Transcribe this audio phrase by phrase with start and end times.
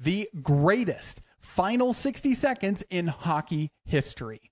[0.00, 4.50] the greatest final 60 seconds in hockey history,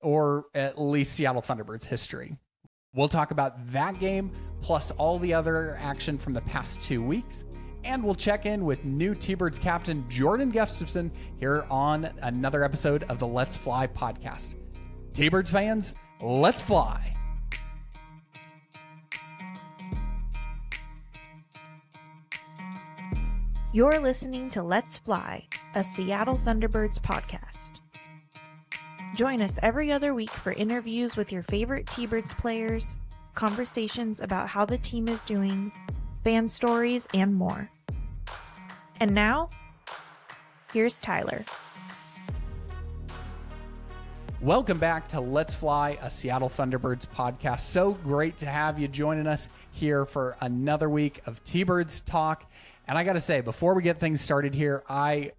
[0.00, 2.36] or at least Seattle Thunderbirds history.
[2.94, 7.44] We'll talk about that game, plus all the other action from the past two weeks.
[7.84, 13.04] And we'll check in with new T Birds captain Jordan Gustafson here on another episode
[13.04, 14.54] of the Let's Fly podcast.
[15.12, 17.13] T Birds fans, let's fly.
[23.74, 27.80] You're listening to Let's Fly, a Seattle Thunderbirds podcast.
[29.16, 32.98] Join us every other week for interviews with your favorite T Birds players,
[33.34, 35.72] conversations about how the team is doing,
[36.22, 37.68] fan stories, and more.
[39.00, 39.50] And now,
[40.72, 41.44] here's Tyler.
[44.40, 47.60] Welcome back to Let's Fly, a Seattle Thunderbirds podcast.
[47.60, 52.48] So great to have you joining us here for another week of T Birds Talk.
[52.86, 55.32] And I got to say, before we get things started here, I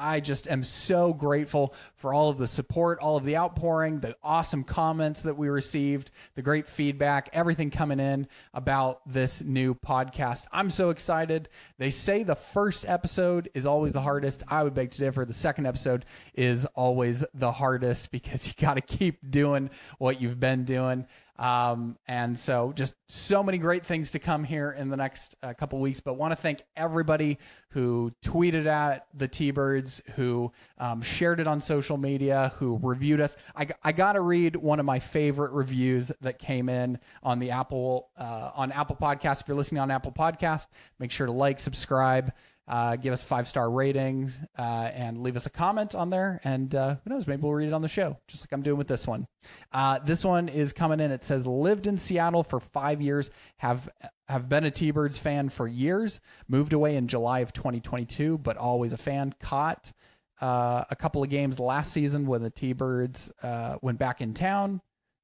[0.00, 4.16] I just am so grateful for all of the support, all of the outpouring, the
[4.24, 10.46] awesome comments that we received, the great feedback, everything coming in about this new podcast.
[10.52, 11.50] I'm so excited.
[11.76, 14.42] They say the first episode is always the hardest.
[14.48, 15.26] I would beg to differ.
[15.26, 19.68] The second episode is always the hardest because you got to keep doing
[19.98, 21.06] what you've been doing.
[21.40, 25.54] Um, and so just so many great things to come here in the next uh,
[25.54, 25.98] couple weeks.
[25.98, 27.38] But want to thank everybody
[27.70, 33.36] who tweeted at the T-Birds, who um, shared it on social media, who reviewed us.
[33.56, 37.52] I, I got to read one of my favorite reviews that came in on the
[37.52, 39.40] Apple uh, on Apple Podcast.
[39.40, 40.66] If you're listening on Apple Podcast,
[40.98, 42.32] make sure to like, subscribe.
[42.68, 46.40] Uh, give us five star ratings uh, and leave us a comment on there.
[46.44, 48.78] And uh, who knows, maybe we'll read it on the show, just like I'm doing
[48.78, 49.26] with this one.
[49.72, 51.10] Uh, this one is coming in.
[51.10, 53.30] It says, "Lived in Seattle for five years.
[53.58, 53.88] Have
[54.28, 56.20] have been a T-Birds fan for years.
[56.48, 59.34] Moved away in July of 2022, but always a fan.
[59.40, 59.92] Caught."
[60.40, 64.80] Uh, a couple of games last season when the T-Birds uh, went back in town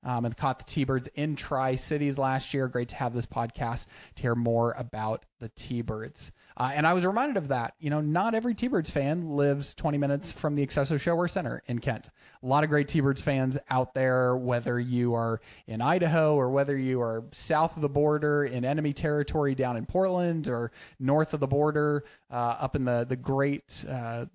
[0.07, 2.69] um, and caught the T-Birds in Tri Cities last year.
[2.69, 6.31] Great to have this podcast to hear more about the T-Birds.
[6.56, 7.75] Uh, and I was reminded of that.
[7.81, 11.81] You know, not every T-Birds fan lives 20 minutes from the Accesso ShoWare Center in
[11.81, 12.09] Kent.
[12.41, 16.78] A lot of great T-Birds fans out there, whether you are in Idaho or whether
[16.78, 21.41] you are south of the border in enemy territory down in Portland or north of
[21.41, 24.27] the border uh, up in the the great uh,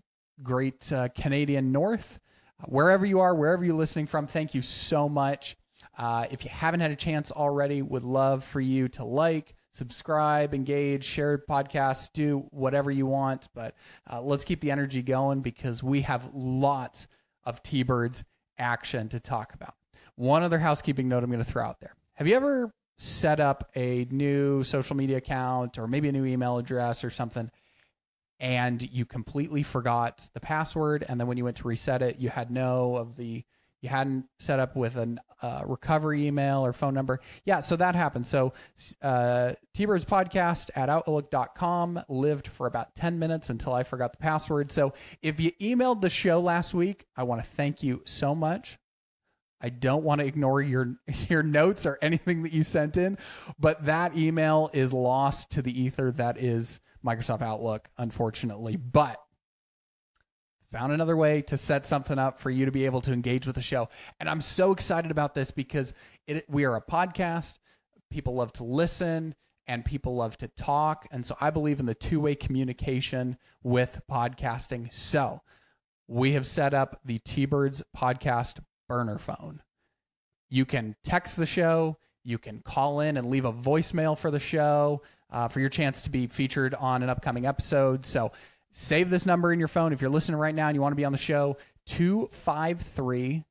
[0.43, 2.19] great uh, Canadian North.
[2.65, 5.55] Wherever you are, wherever you're listening from, thank you so much.
[5.97, 10.53] Uh, if you haven't had a chance already, would love for you to like, subscribe,
[10.53, 13.49] engage, share podcasts, do whatever you want.
[13.53, 13.75] But
[14.11, 17.07] uh, let's keep the energy going because we have lots
[17.43, 18.23] of T Birds
[18.57, 19.75] action to talk about.
[20.15, 21.95] One other housekeeping note I'm going to throw out there.
[22.13, 26.57] Have you ever set up a new social media account or maybe a new email
[26.57, 27.49] address or something?
[28.39, 32.29] And you completely forgot the password, and then when you went to reset it, you
[32.29, 33.43] had no of the
[33.81, 37.19] you hadn't set up with a uh, recovery email or phone number.
[37.45, 38.27] Yeah, so that happened.
[38.27, 38.53] So
[39.01, 44.71] uh, T-Birds podcast at outlook.com lived for about 10 minutes until I forgot the password.
[44.71, 48.77] So if you emailed the show last week, I want to thank you so much.
[49.63, 50.95] I don't want to ignore your
[51.29, 53.17] your notes or anything that you sent in,
[53.59, 58.75] but that email is lost to the ether that is Microsoft Outlook, unfortunately.
[58.75, 59.19] But
[60.71, 63.55] found another way to set something up for you to be able to engage with
[63.55, 63.89] the show.
[64.19, 65.93] And I'm so excited about this because
[66.27, 67.57] it, we are a podcast.
[68.09, 69.35] People love to listen
[69.67, 71.07] and people love to talk.
[71.11, 74.93] And so I believe in the two way communication with podcasting.
[74.93, 75.41] So
[76.07, 79.61] we have set up the T Birds podcast burner phone.
[80.49, 84.39] You can text the show, you can call in and leave a voicemail for the
[84.39, 88.05] show uh, for your chance to be featured on an upcoming episode.
[88.05, 88.31] So
[88.71, 90.97] Save this number in your phone if you're listening right now and you want to
[90.97, 91.57] be on the show.
[91.87, 93.43] 253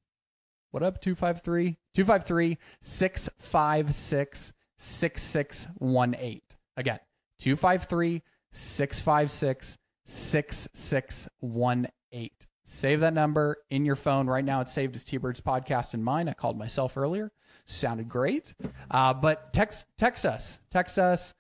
[0.71, 1.77] What up 253?
[1.95, 6.41] 253 656 6618.
[6.77, 7.01] Again,
[7.39, 8.23] 253
[8.53, 12.31] 656 6618.
[12.65, 14.61] Save that number in your phone right now.
[14.61, 16.29] It's saved as T Birds podcast in mine.
[16.29, 17.33] I called myself earlier.
[17.67, 18.55] Sounded great.
[18.91, 20.59] Uh, but text text us.
[20.71, 21.35] Text us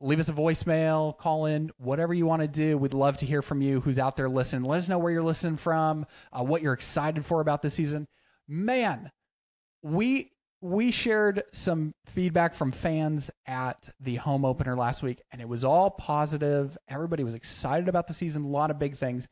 [0.00, 2.78] leave us a voicemail, call in, whatever you want to do.
[2.78, 4.64] We'd love to hear from you who's out there listening.
[4.64, 8.06] Let us know where you're listening from, uh, what you're excited for about this season.
[8.46, 9.10] Man,
[9.82, 15.48] we we shared some feedback from fans at the home opener last week, and it
[15.48, 16.76] was all positive.
[16.88, 19.28] Everybody was excited about the season, a lot of big things.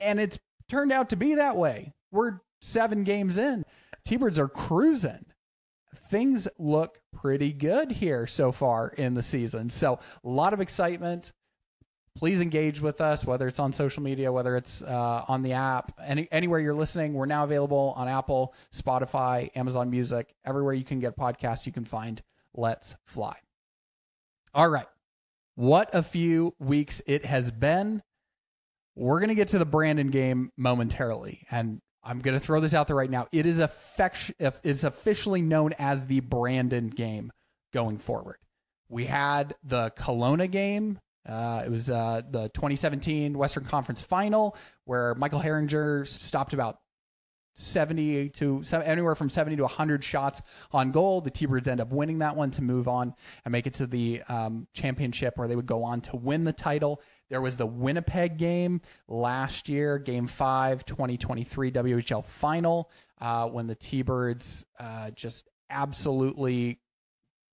[0.00, 0.38] And it's
[0.68, 1.92] turned out to be that way.
[2.10, 3.64] We're seven games in.
[4.06, 5.26] T-Birds are cruising
[6.12, 9.70] things look pretty good here so far in the season.
[9.70, 11.32] So, a lot of excitement.
[12.14, 15.98] please engage with us, whether it's on social media, whether it's uh, on the app,
[16.04, 17.14] any, anywhere you're listening.
[17.14, 21.86] We're now available on Apple, Spotify, Amazon Music, everywhere you can get podcasts, you can
[21.86, 22.20] find
[22.54, 23.36] Let's Fly.
[24.54, 24.86] All right.
[25.54, 28.02] What a few weeks it has been.
[28.94, 31.46] We're going to get to the Brandon game momentarily.
[31.50, 33.28] And I'm going to throw this out there right now.
[33.32, 37.32] It is, is officially known as the Brandon game
[37.72, 38.36] going forward.
[38.88, 45.14] We had the Kelowna game uh, it was uh, the 2017 Western Conference Final where
[45.14, 46.78] Michael Herringer stopped about
[47.54, 50.40] 70 to anywhere from 70 to 100 shots
[50.72, 51.20] on goal.
[51.20, 53.14] The T-Birds end up winning that one to move on
[53.44, 56.52] and make it to the um, championship where they would go on to win the
[56.52, 57.02] title.
[57.32, 62.90] There was the Winnipeg game last year, Game 5, 2023 WHL Final,
[63.22, 66.78] uh, when the T-Birds uh, just absolutely,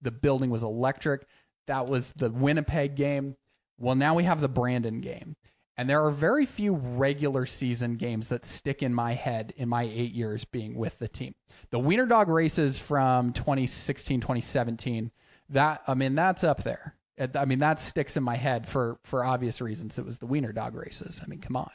[0.01, 1.25] the building was electric.
[1.67, 3.37] That was the Winnipeg game.
[3.77, 5.37] Well, now we have the Brandon game.
[5.77, 9.83] And there are very few regular season games that stick in my head in my
[9.83, 11.35] eight years being with the team.
[11.69, 15.11] The Wiener Dog races from 2016, 2017,
[15.51, 16.95] that, I mean, that's up there.
[17.35, 19.99] I mean, that sticks in my head for, for obvious reasons.
[19.99, 21.21] It was the Wiener Dog races.
[21.23, 21.71] I mean, come on.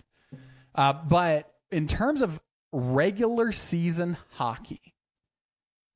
[0.75, 2.41] Uh, but in terms of
[2.73, 4.95] regular season hockey,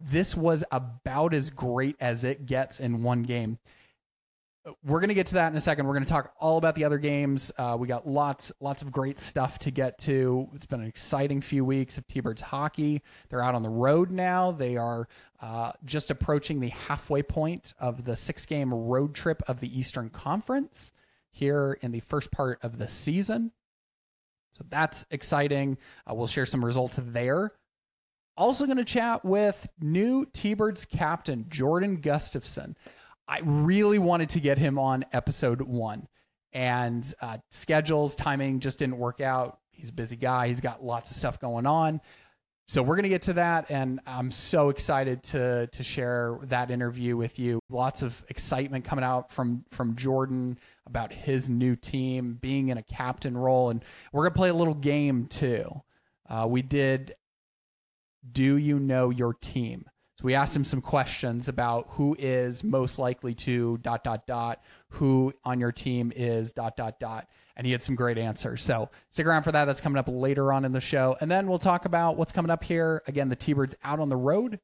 [0.01, 3.59] this was about as great as it gets in one game
[4.85, 5.87] we're going to get to that in a second.
[5.87, 7.53] We're going to talk all about the other games.
[7.57, 10.49] Uh, we got lots, lots of great stuff to get to.
[10.55, 13.03] It's been an exciting few weeks of T-Birds hockey.
[13.29, 14.53] They're out on the road now.
[14.53, 15.09] They are
[15.41, 20.93] uh, just approaching the halfway point of the six-game road trip of the Eastern Conference
[21.31, 23.53] here in the first part of the season.
[24.53, 25.79] So that's exciting.
[26.11, 27.53] Uh, we'll share some results there.
[28.37, 32.77] Also, going to chat with new T-Birds captain Jordan Gustafson.
[33.29, 36.09] I really wanted to get him on episode one,
[36.53, 39.59] and uh, schedules, timing just didn't work out.
[39.71, 40.49] He's a busy guy.
[40.49, 42.01] He's got lots of stuff going on.
[42.69, 46.71] So we're going to get to that, and I'm so excited to to share that
[46.71, 47.61] interview with you.
[47.71, 52.83] Lots of excitement coming out from from Jordan about his new team being in a
[52.83, 53.83] captain role, and
[54.13, 55.83] we're going to play a little game too.
[56.29, 57.15] Uh, we did.
[58.33, 59.87] Do you know your team?
[60.19, 64.61] So we asked him some questions about who is most likely to dot dot dot,
[64.89, 68.65] who on your team is dot dot dot, and he had some great answers.
[68.65, 69.67] So stick around for that.
[69.67, 72.51] That's coming up later on in the show, and then we'll talk about what's coming
[72.51, 73.05] up here.
[73.07, 74.59] Again, the T-Birds out on the road.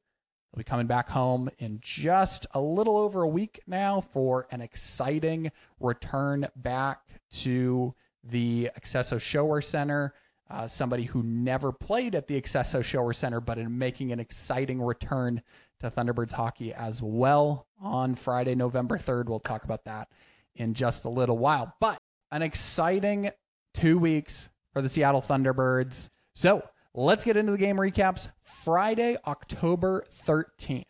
[0.51, 4.59] They'll be coming back home in just a little over a week now for an
[4.59, 6.99] exciting return back
[7.31, 10.13] to the Accesso ShoWare Center
[10.49, 14.81] uh, somebody who never played at the Accesso ShoWare Center, but in making an exciting
[14.81, 15.41] return
[15.79, 19.25] to Thunderbirds hockey as well on Friday, November 3rd.
[19.25, 20.09] We'll talk about that
[20.55, 21.73] in just a little while.
[21.79, 21.97] But
[22.31, 23.31] an exciting
[23.73, 26.09] two weeks for the Seattle Thunderbirds.
[26.33, 26.63] So
[26.93, 28.29] let's get into the game recaps.
[28.41, 30.85] Friday, October 13th.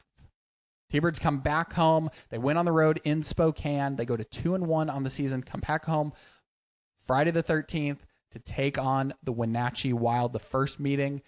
[0.92, 2.10] T-Birds come back home.
[2.30, 3.96] They win on the road in Spokane.
[3.96, 5.42] They go to two and one on the season.
[5.42, 6.13] Come back home
[7.06, 8.00] Friday the 13th
[8.36, 10.34] to take on the Wenatchee Wild.
[10.34, 11.22] The first meeting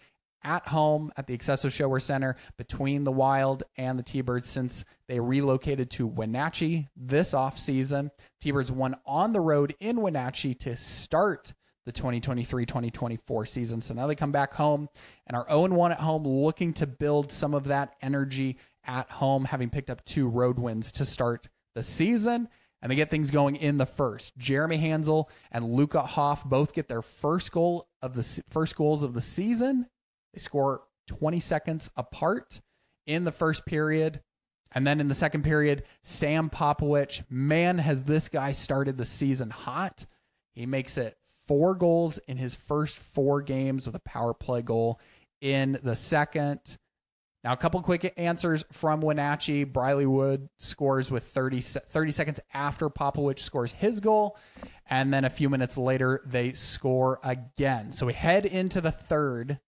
[0.44, 5.20] at home at the Accesso ShoWare Center between the Wild and the T-Birds since they
[5.20, 8.12] relocated to Wenatchee this offseason.
[8.42, 11.54] T-Birds won on the road in Wenatchee to start
[11.86, 13.82] the 2023-2024 season.
[13.82, 14.90] So now they come back home
[15.28, 19.70] and are 0-1 at home looking to build some of that energy at home having
[19.70, 22.50] picked up two road wins to start the season
[22.82, 24.38] and they get things going in the first.
[24.38, 29.14] Jeremy Hanzel and Luca Hoff both get their first goal of the first goals of
[29.14, 29.88] the season.
[30.34, 32.62] They score 20 seconds apart
[33.06, 34.22] in the first period.
[34.74, 39.50] And then in the second period, Sam Popowich, man, has this guy started the season
[39.50, 40.06] hot.
[40.54, 41.18] He makes it
[41.48, 45.00] four goals in his first four games with a power play goal
[45.42, 46.78] in the second.
[47.44, 49.64] Now, a couple quick answers from Wenatchee.
[49.64, 54.38] Briley Wood scores with 30, 30 seconds after Popowich scores his goal.
[54.90, 57.92] And then a few minutes later, they score again.
[57.92, 59.60] So we head into the third.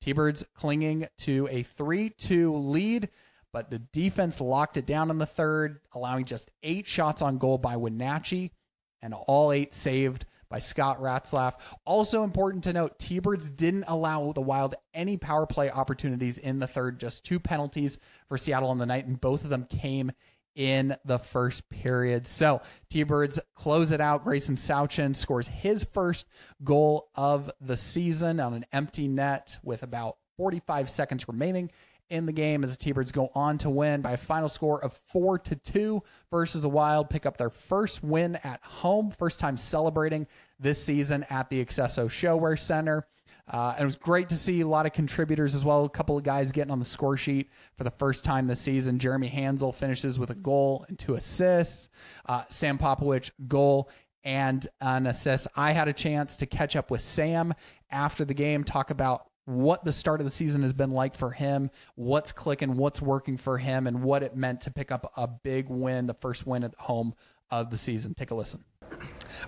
[0.00, 3.08] T Birds clinging to a 3 2 lead,
[3.52, 7.56] but the defense locked it down in the third, allowing just eight shots on goal
[7.56, 8.52] by Wenatchee
[9.00, 11.54] and all eight saved by Scott Ratzlaff.
[11.84, 16.68] Also important to note, T-Birds didn't allow the Wild any power play opportunities in the
[16.68, 20.12] third, just two penalties for Seattle on the night, and both of them came
[20.54, 22.28] in the first period.
[22.28, 24.22] So T-Birds close it out.
[24.22, 26.24] Grayson Sawchyn scores his first
[26.62, 31.72] goal of the season on an empty net with about 45 seconds remaining
[32.10, 34.92] in the game as the T-Birds go on to win by a final score of
[35.08, 39.56] 4 to 2 versus the Wild, pick up their first win at home, first time
[39.56, 40.26] celebrating
[40.58, 43.06] this season at the Accesso ShoWare Center.
[43.46, 45.84] Uh, and it was great to see a lot of contributors as well.
[45.84, 48.98] A couple of guys getting on the score sheet for the first time this season.
[48.98, 51.90] Jeremy Hanzel finishes with a goal and two assists.
[52.24, 53.90] Uh, Sam Popowich, goal
[54.24, 55.46] and an assist.
[55.54, 57.52] I had a chance to catch up with Sam
[57.90, 61.30] after the game, talk about what the start of the season has been like for
[61.30, 65.26] him, what's clicking, what's working for him, and what it meant to pick up a
[65.28, 67.14] big win, the first win at home
[67.50, 68.14] of the season.
[68.14, 68.64] Take a listen.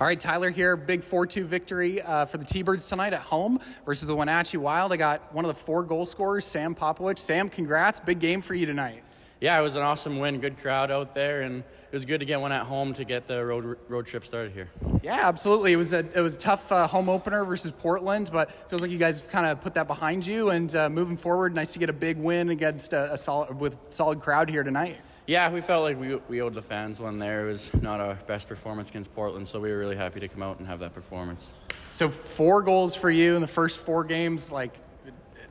[0.00, 0.76] All right, Tyler here.
[0.76, 4.56] Big 4 2 victory uh, for the T Birds tonight at home versus the Wenatchee
[4.58, 4.92] Wild.
[4.92, 7.18] I got one of the four goal scorers, Sam Popowich.
[7.18, 8.00] Sam, congrats.
[8.00, 9.02] Big game for you tonight.
[9.40, 10.40] Yeah, it was an awesome win.
[10.40, 13.26] Good crowd out there, and it was good to get one at home to get
[13.26, 14.68] the road road trip started here.
[15.02, 15.72] Yeah, absolutely.
[15.72, 18.90] It was a it was a tough uh, home opener versus Portland, but feels like
[18.90, 21.54] you guys have kind of put that behind you and uh, moving forward.
[21.54, 24.98] Nice to get a big win against a, a solid with solid crowd here tonight.
[25.26, 27.46] Yeah, we felt like we, we owed the fans one there.
[27.46, 30.42] It was not our best performance against Portland, so we were really happy to come
[30.42, 31.54] out and have that performance.
[31.92, 34.78] So four goals for you in the first four games, like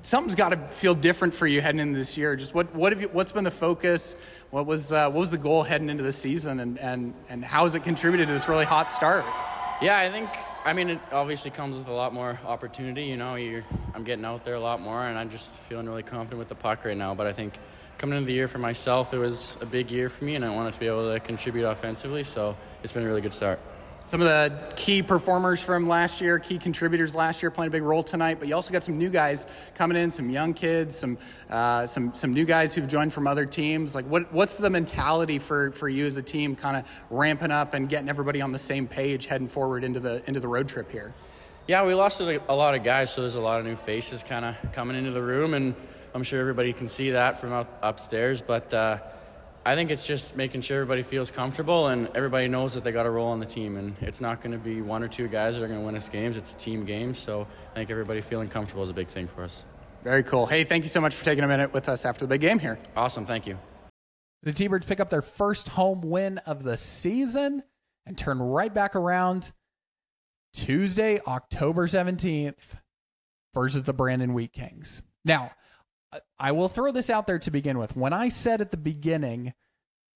[0.05, 2.35] something's got to feel different for you heading into this year.
[2.35, 3.09] Just what what have you?
[3.09, 4.15] What's been the focus?
[4.51, 7.63] What was uh, what was the goal heading into the season, and and and how
[7.63, 9.25] has it contributed to this really hot start?
[9.81, 10.29] Yeah, I think.
[10.63, 13.03] I mean, it obviously comes with a lot more opportunity.
[13.03, 16.03] You know, you I'm getting out there a lot more, and I'm just feeling really
[16.03, 17.13] confident with the puck right now.
[17.15, 17.57] But I think
[17.97, 20.49] coming into the year for myself, it was a big year for me, and I
[20.49, 22.23] wanted to be able to contribute offensively.
[22.23, 23.59] So it's been a really good start.
[24.07, 27.81] Some of the key performers from last year, key contributors last year, playing a big
[27.81, 28.37] role tonight.
[28.37, 31.17] But you also got some new guys coming in, some young kids, some
[31.49, 33.95] uh, some some new guys who've joined from other teams.
[33.95, 37.73] Like, what what's the mentality for for you as a team, kind of ramping up
[37.73, 40.91] and getting everybody on the same page, heading forward into the into the road trip
[40.91, 41.11] here?
[41.67, 44.45] Yeah, we lost a lot of guys, so there's a lot of new faces kind
[44.45, 45.73] of coming into the room, and
[46.13, 48.43] I'm sure everybody can see that from up, upstairs.
[48.43, 48.99] But uh,
[49.67, 53.07] I think it's just making sure everybody feels comfortable and everybody knows that they got
[53.07, 53.77] a role on the team.
[53.77, 55.95] And it's not going to be one or two guys that are going to win
[55.95, 56.37] us games.
[56.37, 57.15] It's a team game.
[57.15, 59.65] So I think everybody feeling comfortable is a big thing for us.
[60.03, 60.45] Very cool.
[60.45, 62.59] Hey, thank you so much for taking a minute with us after the big game
[62.59, 62.77] here.
[62.95, 63.25] Awesome.
[63.25, 63.57] Thank you.
[64.43, 67.63] The T Birds pick up their first home win of the season
[68.05, 69.51] and turn right back around
[70.53, 72.77] Tuesday, October 17th
[73.55, 75.01] versus the Brandon Wheat Kings.
[75.23, 75.51] Now,
[76.39, 77.95] I will throw this out there to begin with.
[77.95, 79.53] When I said at the beginning,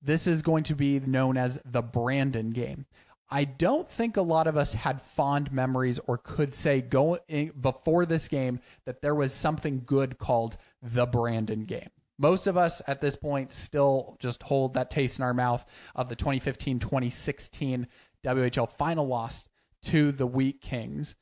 [0.01, 2.85] this is going to be known as the Brandon game.
[3.31, 7.19] I don't think a lot of us had fond memories or could say go
[7.61, 11.89] before this game that there was something good called the Brandon game.
[12.17, 15.63] Most of us at this point still just hold that taste in our mouth
[15.95, 17.87] of the 2015 2016
[18.25, 19.47] WHL final loss
[19.83, 21.15] to the Wheat Kings.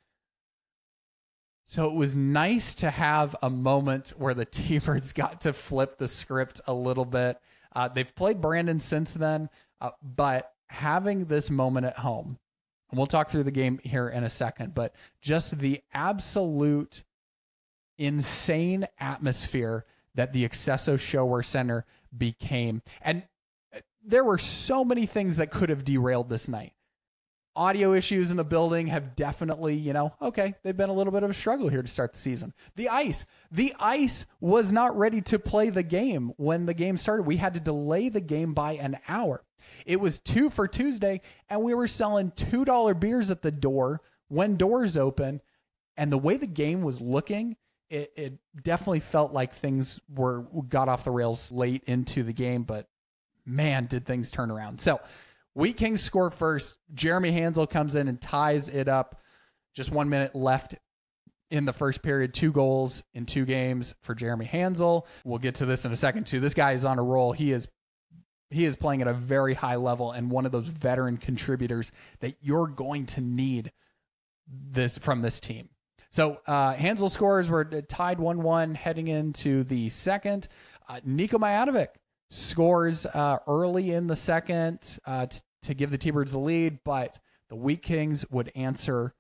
[1.70, 6.08] So it was nice to have a moment where the T-Birds got to flip the
[6.08, 7.42] script a little bit.
[7.76, 9.50] Uh, they've played Brandon since then,
[9.82, 12.40] uh, but having this moment at home,
[12.90, 17.04] and we'll talk through the game here in a second, but just the absolute
[17.98, 21.86] insane atmosphere that the Accesso ShoWare Center
[22.18, 22.82] became.
[23.02, 23.24] And
[23.76, 26.72] uh, there were so many things that could have derailed this night
[27.58, 31.24] audio issues in the building have definitely, you know, okay, they've been a little bit
[31.24, 32.54] of a struggle here to start the season.
[32.76, 37.24] The ice, the ice was not ready to play the game when the game started.
[37.24, 39.44] We had to delay the game by an hour.
[39.86, 44.56] It was two for Tuesday, and we were selling $2 beers at the door when
[44.56, 45.42] doors open.
[45.98, 47.58] And the way the game was looking,
[47.90, 48.34] it, it
[48.64, 52.88] definitely felt like things were got off the rails late into the game, but
[53.46, 54.80] man, did things turn around.
[54.82, 55.00] So
[55.58, 56.78] Wheat Kings score first.
[56.94, 59.20] Jeremy Hanzel comes in and ties it up.
[59.74, 60.76] Just one minute left
[61.50, 62.36] in the first period.
[62.36, 65.08] Two goals in two games for Jeremy Hanzel.
[65.26, 66.40] We'll get to this in a second too.
[66.40, 67.32] This guy is on a roll.
[67.32, 67.68] He is
[68.52, 72.36] he is playing at a very high level and one of those veteran contributors that
[72.40, 73.72] you're going to need
[74.48, 75.70] this from this team.
[76.12, 80.48] So uh, Hanzel scores were tied one one heading into the second.
[80.88, 81.88] Uh, Nico Mijatovic
[82.30, 85.26] scores uh, early in the second uh,
[85.64, 89.16] to give the T-Birds the lead, but the Wheat Kings would answer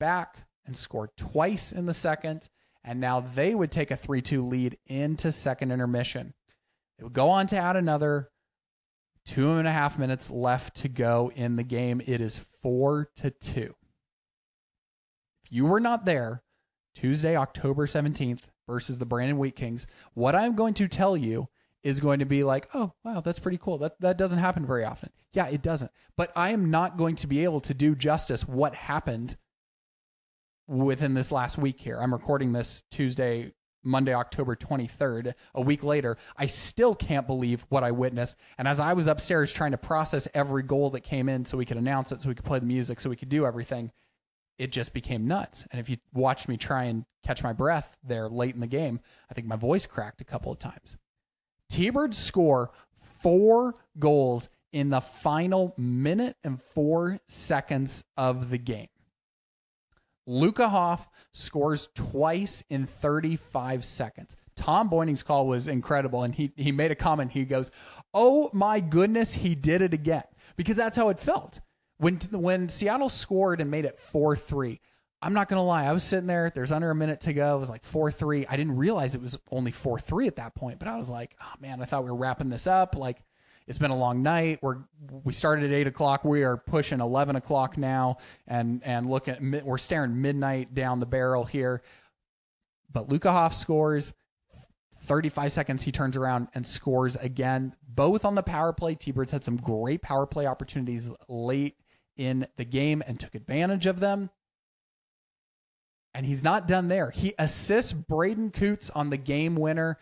[0.00, 2.48] back and score twice in the second,
[2.84, 6.34] and now they would take a 3-2 lead into second intermission.
[6.98, 8.30] They would go on to add another
[9.24, 12.00] two and a half minutes left to go in the game.
[12.06, 13.74] It is four to two.
[15.44, 16.42] If you were not there
[16.94, 21.48] Tuesday, October 17th versus the Brandon Wheat Kings, what I'm going to tell you
[21.82, 23.78] is going to be like, oh, wow, that's pretty cool.
[23.78, 25.10] That that doesn't happen very often.
[25.32, 25.90] Yeah, it doesn't.
[26.16, 29.36] But I am not going to be able to do justice what happened
[30.66, 31.98] within this last week here.
[32.00, 33.52] I'm recording this Tuesday
[33.84, 38.36] Monday, October 23rd, a week later, I still can't believe what I witnessed.
[38.58, 41.64] And as I was upstairs trying to process every goal that came in so we
[41.64, 43.92] could announce it, so we could play the music, so we could do everything,
[44.58, 45.64] it just became nuts.
[45.70, 49.00] And if you watched me try and catch my breath there late in the game,
[49.30, 50.96] I think my voice cracked a couple of times.
[51.68, 52.70] T-Birds score
[53.00, 58.88] four goals in the final minute and four seconds of the game.
[60.26, 64.36] Luca Hoff scores twice in 35 seconds.
[64.56, 67.30] Thom Beuning's call was incredible, and he he made a comment.
[67.30, 67.70] He goes,
[68.12, 70.24] "Oh my goodness, he did it again,"
[70.56, 71.60] because that's how it felt
[71.98, 74.80] when when Seattle scored and made it four three.
[75.20, 76.52] I'm not gonna lie, I was sitting there.
[76.54, 77.56] There's under a minute to go.
[77.56, 78.46] It was like four three.
[78.46, 81.36] I didn't realize it was only four three at that point, but I was like,
[81.42, 82.96] oh man, I thought we were wrapping this up.
[82.96, 83.18] Like
[83.66, 84.60] it's been a long night.
[84.62, 84.78] We're
[85.24, 86.24] we started at eight o'clock.
[86.24, 91.06] We are pushing eleven o'clock now, and and look at we're staring midnight down the
[91.06, 91.82] barrel here.
[92.92, 94.12] But Luca Hoff scores.
[95.04, 98.94] 35 seconds, he turns around and scores again, both on the power play.
[98.94, 101.76] T-Birds had some great power play opportunities late
[102.18, 104.28] in the game and took advantage of them.
[106.14, 107.10] And he's not done there.
[107.10, 109.98] He assists Braden Coots on the game winner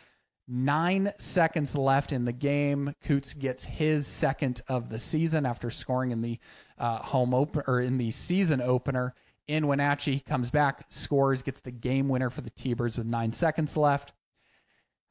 [0.49, 2.95] Nine seconds left in the game.
[3.03, 6.39] Coots gets his second of the season after scoring in the
[6.79, 9.15] uh, home open or in the season opener
[9.49, 10.15] in Wenatchee.
[10.15, 14.13] He comes back, scores, gets the game winner for the T-Birds with nine seconds left.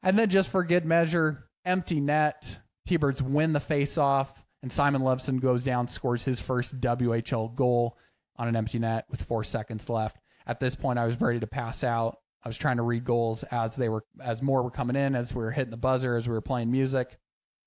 [0.02, 2.58] And then just for good measure, empty net.
[2.86, 7.98] T-Birds win the face-off, and Simon Loveson goes down, scores his first WHL goal
[8.36, 10.16] on an empty net with four seconds left.
[10.46, 12.18] At this point, I was ready to pass out.
[12.44, 15.34] I was trying to read goals as they were as more were coming in, as
[15.34, 17.18] we were hitting the buzzer, as we were playing music.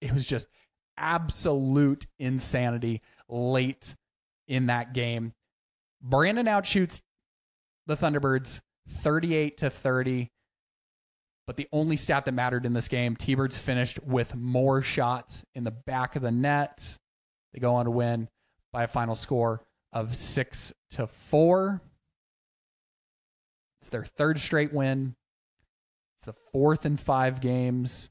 [0.01, 0.47] It was just
[0.97, 3.95] absolute insanity late
[4.47, 5.33] in that game.
[6.01, 7.01] Brandon outshoots
[7.87, 10.29] the Thunderbirds 38 to 30.
[11.45, 15.63] But the only stat that mattered in this game, T-Birds finished with more shots in
[15.63, 16.97] the back of the net.
[17.53, 18.29] They go on to win
[18.71, 21.81] by a final score of 6 to 4.
[23.81, 25.15] It's their third straight win.
[26.15, 28.09] It's the fourth in five games.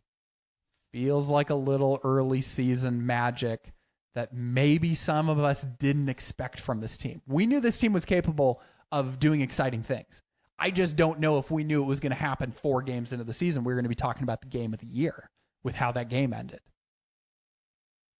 [0.92, 3.72] Feels like a little early season magic
[4.14, 7.20] that maybe some of us didn't expect from this team.
[7.26, 10.22] We knew this team was capable of doing exciting things.
[10.58, 13.24] I just don't know if we knew it was going to happen four games into
[13.24, 13.62] the season.
[13.62, 15.30] We are going to be talking about the game of the year
[15.62, 16.60] with how that game ended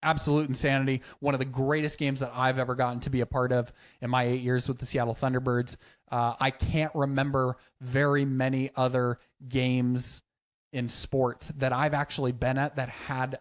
[0.03, 1.03] absolute insanity.
[1.21, 4.11] One of the greatest games that I've ever gotten to be a part of in
[4.11, 5.77] my eight years with the Seattle Thunderbirds.
[6.11, 10.23] Uh, I can't remember very many other games
[10.73, 13.41] in sports that I've actually been at that had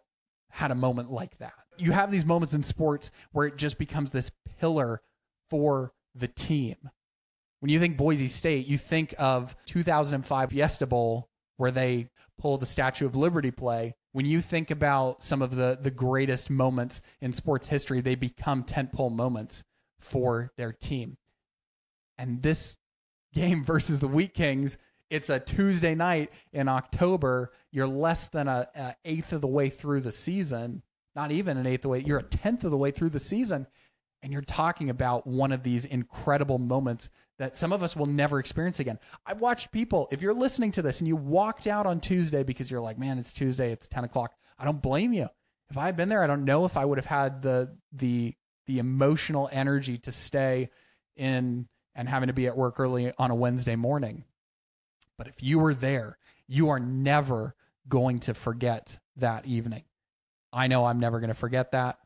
[0.49, 1.53] had a moment like that.
[1.77, 5.01] You have these moments in sports where it just becomes this pillar
[5.49, 6.75] for the team.
[7.59, 12.65] When you think Boise State, you think of 2005 Fiesta Bowl where they pull the
[12.65, 17.33] Statue of Liberty play when you think about some of the the greatest moments in
[17.33, 19.63] sports history, they become tentpole moments
[19.99, 21.17] for their team.
[22.17, 22.77] And this
[23.33, 24.77] game versus the Wheat Kings,
[25.09, 27.51] it's a Tuesday night in October.
[27.71, 30.83] You're less than a, a eighth of the way through the season,
[31.15, 31.99] not even an eighth of the way.
[31.99, 33.67] You're a tenth of the way through the season,
[34.21, 38.39] and you're talking about one of these incredible moments that some of us will never
[38.39, 38.99] experience again.
[39.25, 42.71] I've watched people, if you're listening to this and you walked out on Tuesday because
[42.71, 44.33] you're like, man, it's Tuesday, it's 10 o'clock.
[44.57, 45.27] I don't blame you.
[45.69, 48.35] If I had been there, I don't know if I would have had the the
[48.67, 50.69] the emotional energy to stay
[51.15, 54.23] in and having to be at work early on a Wednesday morning.
[55.17, 57.55] But if you were there, you are never
[57.89, 59.83] going to forget that evening.
[60.53, 61.97] I know I'm never going to forget that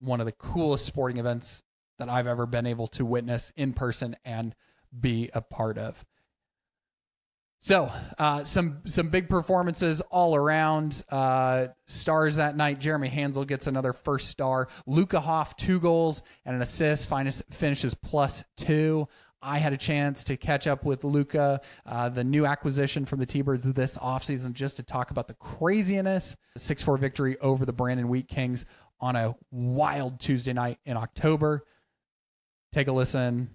[0.00, 1.62] one of the coolest sporting events
[1.98, 4.54] that I've ever been able to witness in person and
[4.98, 6.04] be a part of.
[7.58, 11.02] So, uh, some some big performances all around.
[11.08, 12.78] Uh, stars that night.
[12.78, 14.68] Jeremy Hanzel gets another first star.
[14.86, 17.06] Luca Hoff two goals and an assist.
[17.06, 19.08] Finest finishes plus two.
[19.42, 23.26] I had a chance to catch up with Luca, uh, the new acquisition from the
[23.26, 26.34] T-Birds this offseason, just to talk about the craziness.
[26.58, 28.64] 6-4 victory over the Brandon Wheat Kings
[28.98, 31.64] on a wild Tuesday night in October.
[32.76, 33.48] Take a listen.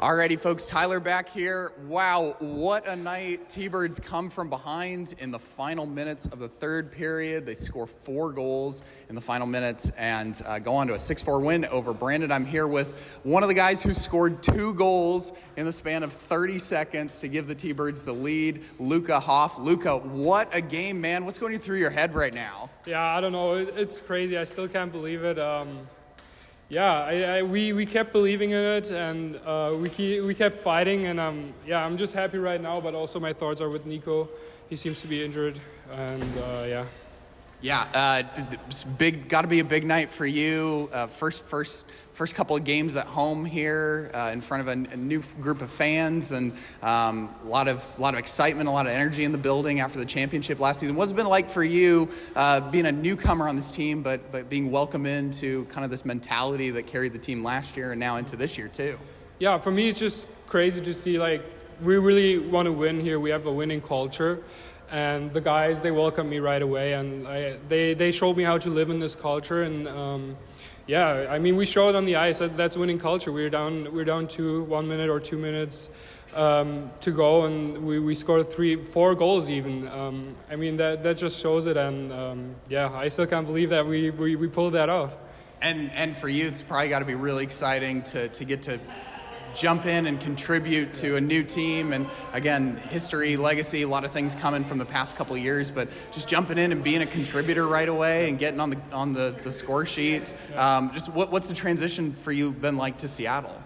[0.00, 1.74] Alrighty, folks, Tyler back here.
[1.86, 3.48] Wow, what a night.
[3.48, 7.46] T Birds come from behind in the final minutes of the third period.
[7.46, 11.22] They score four goals in the final minutes and uh, go on to a 6
[11.22, 12.32] 4 win over Brandon.
[12.32, 16.12] I'm here with one of the guys who scored two goals in the span of
[16.12, 19.56] 30 seconds to give the T Birds the lead, Luca Hoff.
[19.56, 21.24] Luca, what a game, man.
[21.24, 22.70] What's going through your head right now?
[22.86, 23.54] Yeah, I don't know.
[23.54, 24.36] It's crazy.
[24.36, 25.38] I still can't believe it.
[25.38, 25.86] Um,
[26.72, 30.56] yeah, I, I, we, we kept believing in it and uh, we, keep, we kept
[30.56, 31.04] fighting.
[31.04, 34.30] And um, yeah, I'm just happy right now, but also my thoughts are with Nico.
[34.70, 35.60] He seems to be injured.
[35.90, 36.86] And uh, yeah.
[37.62, 38.44] Yeah, uh,
[38.98, 39.28] big.
[39.28, 40.90] Got to be a big night for you.
[40.92, 44.92] Uh, first, first, first couple of games at home here uh, in front of a,
[44.92, 48.86] a, new group of fans, and um, a lot of, lot of excitement, a lot
[48.86, 50.96] of energy in the building after the championship last season.
[50.96, 54.50] What's it been like for you, uh, being a newcomer on this team, but but
[54.50, 58.16] being welcomed into kind of this mentality that carried the team last year and now
[58.16, 58.98] into this year too?
[59.38, 61.16] Yeah, for me, it's just crazy to see.
[61.16, 61.44] Like,
[61.80, 63.20] we really want to win here.
[63.20, 64.42] We have a winning culture
[64.92, 68.58] and the guys they welcomed me right away and I, they, they showed me how
[68.58, 70.36] to live in this culture and um,
[70.86, 73.32] yeah i mean we showed on the ice that that's winning culture.
[73.32, 75.88] We are down we are down two one minute or two minutes
[76.34, 79.88] um, to go and we, we scored three four goals even.
[79.88, 83.70] Um, i mean that, that just shows it and um, yeah i still can't believe
[83.70, 85.16] that we, we, we pulled that off.
[85.62, 88.78] And and for you it's probably got to be really exciting to, to get to
[89.54, 91.92] jump in and contribute to a new team.
[91.92, 95.70] And again, history, legacy, a lot of things coming from the past couple years.
[95.70, 99.12] But just jumping in and being a contributor right away and getting on the on
[99.12, 100.34] the, the score sheet.
[100.56, 103.60] Um, just what, what's the transition for you been like to Seattle?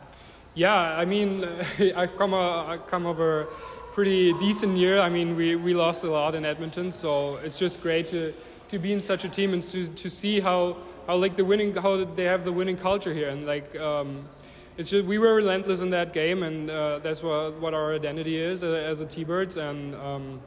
[0.54, 1.44] Yeah, I mean,
[1.96, 3.48] I've come uh, I've come over
[3.96, 5.00] pretty decent year.
[5.00, 8.34] I mean, we, we lost a lot in Edmonton, so it's just great to,
[8.68, 11.74] to be in such a team and to, to see how, how like the winning
[11.74, 14.28] how they have the winning culture here and like um,
[14.76, 18.38] it's just we were relentless in that game, and uh, that's what what our identity
[18.38, 19.56] is uh, as a T-Birds.
[19.56, 20.40] And um,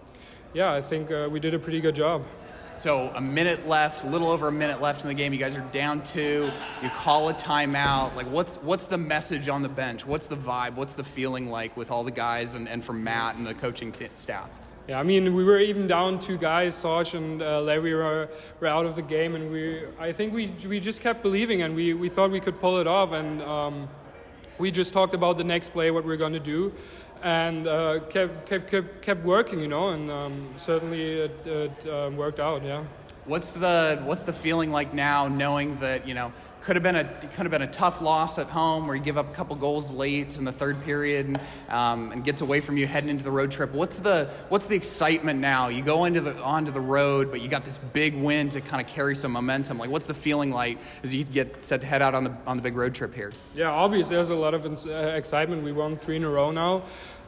[0.54, 2.24] yeah, I think uh, we did a pretty good job.
[2.78, 5.34] So a minute left, a little over a minute left in the game.
[5.34, 6.50] You guys are down two.
[6.82, 8.16] You call a timeout.
[8.16, 10.06] Like, what's what's the message on the bench?
[10.06, 10.76] What's the vibe?
[10.76, 13.92] What's the feeling like with all the guys and, and from Matt and the coaching
[13.92, 14.50] t- staff?
[14.88, 18.28] Yeah, I mean, we were even down two guys, Sarge and uh, Larry were,
[18.60, 21.76] were out of the game, and we I think we we just kept believing, and
[21.76, 23.42] we, we thought we could pull it off, and.
[23.42, 23.90] Um,
[24.60, 26.74] we just talked about the next play, what we're going to do,
[27.24, 32.18] and uh, kept, kept, kept, kept working, you know, and um, certainly it, it um,
[32.18, 32.84] worked out, yeah.
[33.26, 36.34] What's the what's the feeling like now, knowing that you know
[36.70, 39.18] could have been a could have been a tough loss at home where you give
[39.18, 42.78] up a couple goals late in the third period and, um, and gets away from
[42.78, 43.74] you heading into the road trip.
[43.74, 45.70] What's the what's the excitement now?
[45.70, 48.86] You go into the onto the road, but you got this big win to kind
[48.86, 49.80] of carry some momentum.
[49.80, 52.56] Like, what's the feeling like as you get set to head out on the on
[52.56, 53.32] the big road trip here?
[53.56, 55.64] Yeah, obviously there's a lot of uh, excitement.
[55.64, 56.84] We won three in a row now.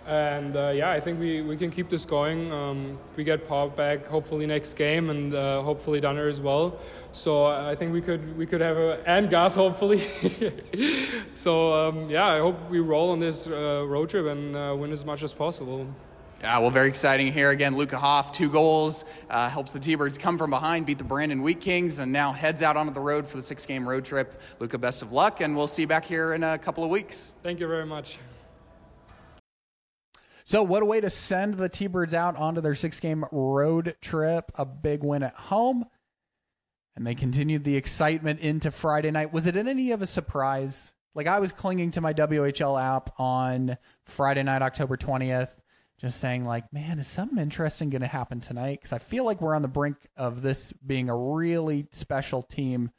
[0.07, 2.51] And uh, yeah, I think we, we can keep this going.
[2.51, 6.79] Um, we get Pop back hopefully next game, and uh, hopefully Dunner as well.
[7.11, 10.01] So I think we could we could have a and Gas hopefully.
[11.35, 14.91] so um, yeah, I hope we roll on this uh, road trip and uh, win
[14.91, 15.87] as much as possible.
[16.41, 17.77] Yeah, well, very exciting here again.
[17.77, 21.61] Luca Hoff, two goals, uh, helps the T-Birds come from behind, beat the Brandon Wheat
[21.61, 24.41] Kings, and now heads out onto the road for the six-game road trip.
[24.57, 27.35] Luca, best of luck, and we'll see you back here in a couple of weeks.
[27.43, 28.17] Thank you very much.
[30.51, 33.95] So, what a way to send the T Birds out onto their six game road
[34.01, 34.51] trip.
[34.55, 35.85] A big win at home.
[36.93, 39.31] And they continued the excitement into Friday night.
[39.31, 40.91] Was it any of a surprise?
[41.15, 45.53] Like, I was clinging to my WHL app on Friday night, October 20th,
[46.01, 48.79] just saying, like, man, is something interesting going to happen tonight?
[48.81, 52.91] Because I feel like we're on the brink of this being a really special team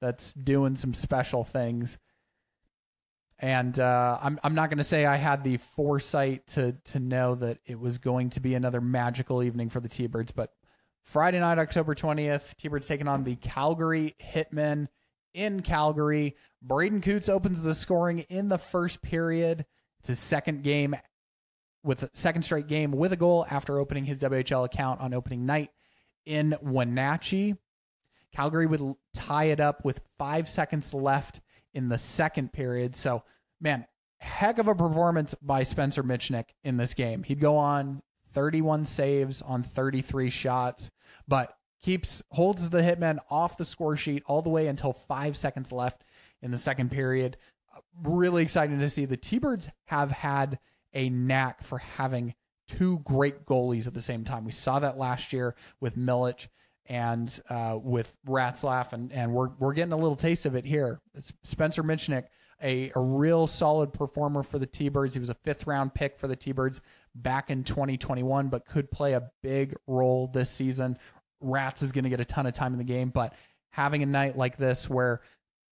[0.00, 1.98] that's doing some special things.
[3.44, 7.34] And uh, I'm I'm not going to say I had the foresight to to know
[7.34, 10.54] that it was going to be another magical evening for the T-Birds, but
[11.02, 14.88] Friday night, October 20th, T-Birds taking on the Calgary Hitmen
[15.34, 16.36] in Calgary.
[16.62, 19.66] Braden Coots opens the scoring in the first period.
[19.98, 20.96] It's his second game
[21.82, 25.68] with second straight game with a goal after opening his WHL account on opening night
[26.24, 27.56] in Wenatchee.
[28.32, 31.42] Calgary would tie it up with five seconds left
[31.74, 32.96] in the second period.
[32.96, 33.22] So,
[33.64, 33.86] man,
[34.18, 37.24] heck of a performance by Spencer Michnik in this game.
[37.24, 40.90] He'd go on 31 saves on 33 shots,
[41.26, 45.72] but keeps holds the hitmen off the score sheet all the way until five seconds
[45.72, 46.04] left
[46.42, 47.36] in the second period.
[48.04, 50.58] Really exciting to see the T-Birds have had
[50.92, 52.34] a knack for having
[52.68, 54.44] two great goalies at the same time.
[54.44, 56.48] We saw that last year with Milic
[56.86, 61.00] and uh, with Ratzlaff, and, and we're, we're getting a little taste of it here.
[61.14, 62.24] It's Spencer Michnik,
[62.64, 65.14] a, a real solid performer for the T Birds.
[65.14, 66.80] He was a fifth round pick for the T Birds
[67.14, 70.98] back in 2021, but could play a big role this season.
[71.40, 73.34] Rats is going to get a ton of time in the game, but
[73.70, 75.20] having a night like this where,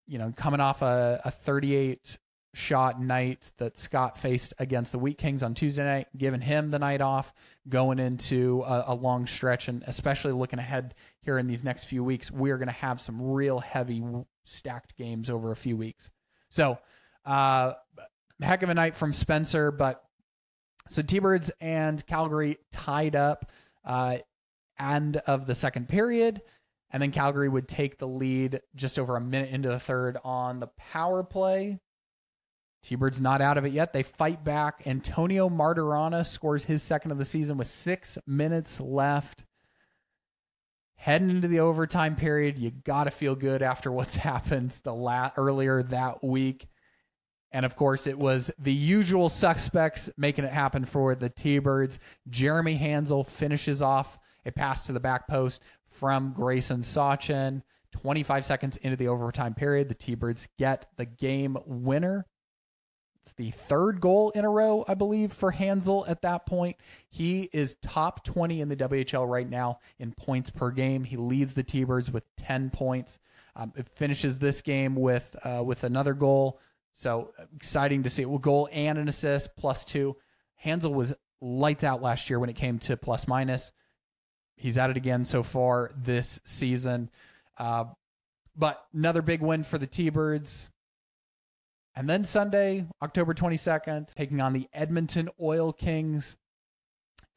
[0.06, 2.18] you know, coming off a, a 38
[2.54, 6.78] shot night that Scott faced against the Wheat Kings on Tuesday night, giving him the
[6.78, 7.32] night off
[7.66, 9.68] going into a, a long stretch.
[9.68, 13.22] And especially looking ahead here in these next few weeks, we're going to have some
[13.22, 14.02] real heavy
[14.44, 16.10] stacked games over a few weeks.
[16.52, 16.78] So,
[17.24, 17.72] uh,
[18.42, 19.70] heck of a night from Spencer.
[19.70, 20.04] But
[20.90, 23.50] so T Birds and Calgary tied up
[23.86, 24.18] uh,
[24.78, 26.42] end of the second period.
[26.90, 30.60] And then Calgary would take the lead just over a minute into the third on
[30.60, 31.80] the power play.
[32.82, 33.94] T Bird's not out of it yet.
[33.94, 34.82] They fight back.
[34.84, 39.46] Antonio Martirana scores his second of the season with six minutes left.
[41.02, 45.32] Heading into the overtime period, you got to feel good after what's happened the la-
[45.36, 46.68] earlier that week.
[47.50, 51.98] And of course, it was the usual suspects making it happen for the T Birds.
[52.30, 55.60] Jeremy Hanzel finishes off a pass to the back post
[55.90, 57.62] from Grayson Sawchyn.
[57.90, 62.26] 25 seconds into the overtime period, the T Birds get the game winner.
[63.22, 66.76] It's the third goal in a row, I believe, for Hanzel at that point.
[67.08, 71.04] He is top 20 in the WHL right now in points per game.
[71.04, 73.20] He leads the T Birds with 10 points.
[73.54, 76.58] Um, it finishes this game with uh, with another goal.
[76.92, 78.28] So exciting to see it.
[78.28, 80.16] Well, goal and an assist, plus two.
[80.64, 83.72] Hanzel was lights out last year when it came to plus minus.
[84.56, 87.10] He's at it again so far this season.
[87.56, 87.84] Uh,
[88.56, 90.70] but another big win for the T Birds.
[91.94, 96.36] And then Sunday, October 22nd, taking on the Edmonton Oil Kings.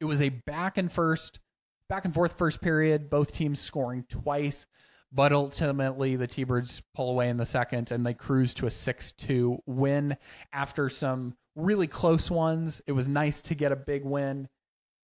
[0.00, 1.40] It was a back and first,
[1.88, 4.66] back and forth first period, both teams scoring twice,
[5.12, 9.58] but ultimately the T-Birds pull away in the second and they cruise to a 6-2
[9.66, 10.16] win
[10.52, 12.80] after some really close ones.
[12.86, 14.48] It was nice to get a big win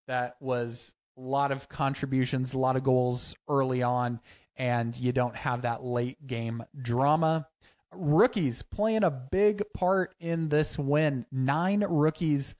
[0.09, 4.21] that was a lot of contributions, a lot of goals early on
[4.57, 7.47] and you don't have that late game drama
[7.94, 11.26] rookies playing a big part in this win.
[11.31, 12.55] Nine rookies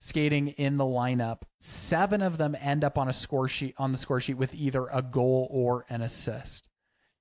[0.00, 1.42] skating in the lineup.
[1.58, 4.86] Seven of them end up on a score sheet on the score sheet with either
[4.92, 6.68] a goal or an assist.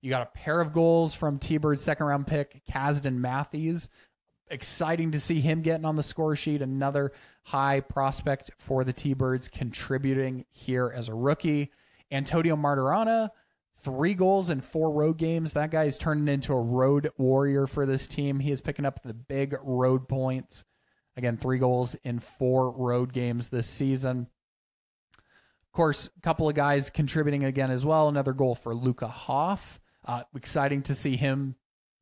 [0.02, 3.90] You got a pair of goals from T-Bird's second round pick, Kasdan Matthews.
[4.50, 6.62] Exciting to see him getting on the score sheet.
[6.62, 7.12] Another
[7.44, 11.72] high prospect for the T-Birds contributing here as a rookie.
[12.12, 13.30] Antonio Martirana,
[13.84, 15.54] three goals in four road games.
[15.54, 18.40] That guy is turning into a road warrior for this team.
[18.40, 20.64] He is picking up the big road points.
[21.18, 24.28] Again, three goals in four road games this season.
[25.18, 28.10] Of course, a couple of guys contributing again as well.
[28.10, 29.80] Another goal for Luca Hoff.
[30.06, 31.56] Uh, exciting to see him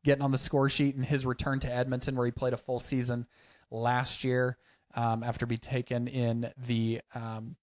[0.04, 2.80] getting on the score sheet in his return to Edmonton, where he played a full
[2.80, 3.28] season
[3.72, 4.58] last year
[4.96, 7.56] um, after being taken in the um,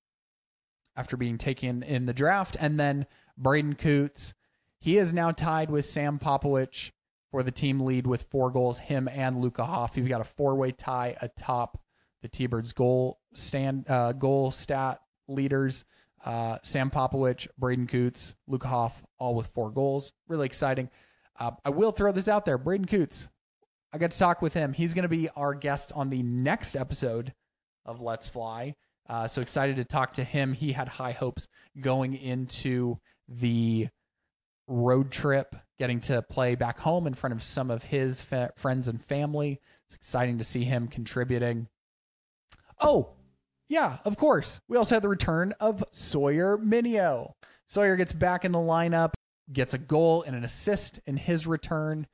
[0.97, 4.35] after being taken in the draft, and then Braden Coots.
[4.81, 6.91] He is now tied with Sam Popowich
[7.31, 8.79] for the team lead with four goals.
[8.79, 9.97] Him and Luca Hoff.
[9.97, 11.79] You've got a four-way tie atop
[12.23, 15.85] the T-Birds goal stand uh, goal stat leaders.
[16.25, 20.13] Uh, Sam Popowich, Braden Coots, Luca Hoff, all with four goals.
[20.27, 20.89] Really exciting.
[21.39, 22.57] Uh, I will throw this out there.
[22.57, 23.29] Braden Coots,
[23.93, 24.73] I got to talk with him.
[24.73, 27.35] He's going to be our guest on the next episode
[27.85, 28.75] of Let's Fly.
[29.07, 30.55] Uh, so excited to talk to him.
[30.55, 31.47] He had high hopes
[31.79, 33.89] going into the
[34.67, 38.89] road trip, getting to play back home in front of some of his fa- friends
[38.89, 39.61] and family.
[39.87, 41.69] It's exciting to see him contributing.
[42.81, 43.15] Oh,
[43.69, 44.61] yeah, of course.
[44.69, 47.33] We also had the return of Sawyer Mynio.
[47.67, 49.15] Sawyer gets back in the lineup,
[49.53, 52.07] gets a goal and an assist in his return.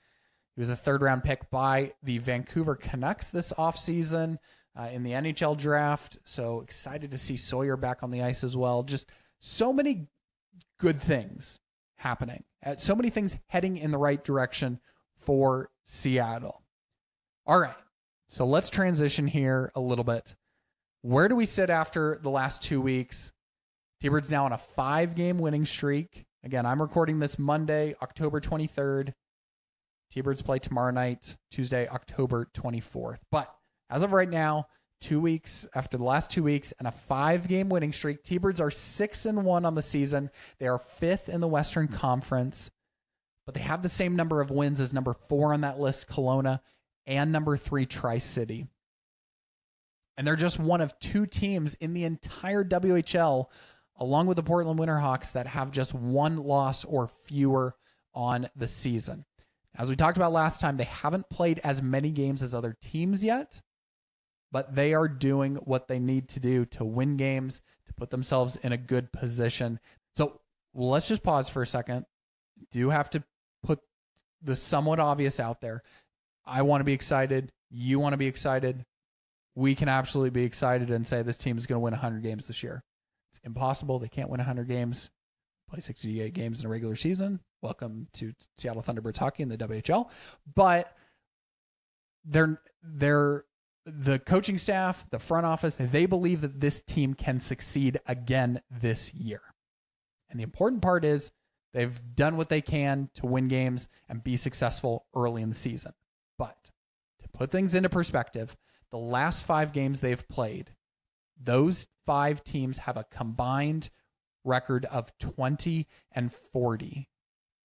[0.55, 4.39] He was a third round pick by the Vancouver Canucks this offseason
[4.79, 6.19] uh, in the NHL draft.
[6.25, 8.83] So excited to see Sawyer back on the ice as well.
[8.83, 10.07] Just so many
[10.81, 11.61] good things
[11.97, 12.43] happening.
[12.65, 14.81] Uh, so many things heading in the right direction
[15.19, 16.63] for Seattle.
[17.47, 17.75] All right.
[18.29, 20.35] So let's transition here a little bit.
[21.03, 23.33] Where do we sit after the last two weeks?
[24.01, 26.25] T-Birds now on a five game winning streak.
[26.43, 29.13] Again, I'm recording this Monday, October 23rd.
[30.11, 33.19] T-Birds play tomorrow night, Tuesday, October 24th.
[33.31, 33.53] But
[33.91, 34.67] as of right now,
[35.01, 38.23] two weeks after the last two weeks and a five game winning streak.
[38.23, 40.31] T Birds are six and one on the season.
[40.59, 42.71] They are fifth in the Western Conference,
[43.47, 46.61] but they have the same number of wins as number four on that list, Kelowna,
[47.07, 48.67] and number three, Tri City.
[50.17, 53.47] And they're just one of two teams in the entire WHL,
[53.97, 57.75] along with the Portland Winterhawks, that have just one loss or fewer
[58.15, 59.25] on the season.
[59.77, 63.25] As we talked about last time, they haven't played as many games as other teams
[63.25, 63.63] yet
[64.53, 68.57] but they are doing what they need to do to win games, to put themselves
[68.57, 69.79] in a good position.
[70.15, 70.41] So
[70.75, 72.07] let's just pause for a second.
[72.73, 73.23] Do have to
[73.63, 73.81] put
[74.43, 75.83] the somewhat obvious out there.
[76.45, 77.53] I want to be excited.
[77.71, 78.85] You want to be excited.
[79.55, 82.47] We can absolutely be excited and say this team is going to win 100 games
[82.47, 82.83] this year.
[83.33, 83.99] It's impossible.
[83.99, 85.11] They can't win 100 games,
[85.69, 87.41] play 68 games in a regular season.
[87.63, 90.11] Welcome to Seattle Thunderbirds hockey in the WHL.
[90.55, 90.97] But
[92.25, 93.45] they're they're
[93.87, 99.15] the coaching staff, the front office, they believe that this team can succeed again this
[99.15, 99.41] year.
[100.29, 101.33] And the important part is
[101.73, 105.93] they've done what they can to win games and be successful early in the season.
[106.39, 106.71] But
[107.21, 108.57] to put things into perspective,
[108.91, 110.71] the last five games they've played,
[111.41, 113.91] those five teams have a combined
[114.45, 117.09] record of 20 and 40.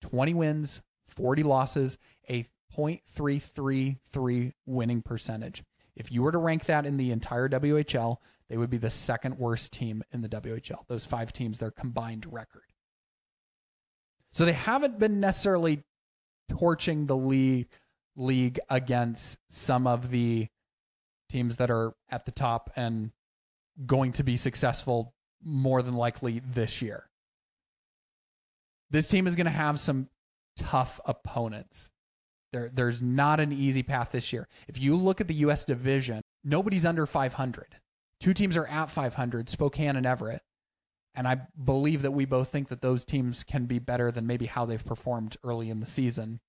[0.02, 1.98] 20 wins, 40 losses,
[2.30, 5.64] a .333 winning percentage.
[5.96, 8.18] If you were to rank that in the entire WHL,
[8.50, 10.88] they would be the second worst team in the WHL.
[10.88, 12.74] Those five teams, their combined record.
[14.34, 15.84] So they haven't been necessarily
[16.50, 17.68] torching the league
[18.18, 20.48] league against some of the
[21.30, 23.12] teams that are at the top and
[23.86, 27.10] going to be successful more than likely this year.
[28.90, 30.10] This team is going to have some
[30.56, 31.92] tough opponents.
[32.56, 34.48] There, there's not an easy path this year.
[34.70, 35.66] If you look at the U.S.
[35.66, 37.76] division, nobody's under 500.
[38.22, 40.42] Two teams are at 500, Spokane and Everett.
[41.14, 44.46] And I believe that we both think that those teams can be better than maybe
[44.46, 46.40] how they've performed early in the season.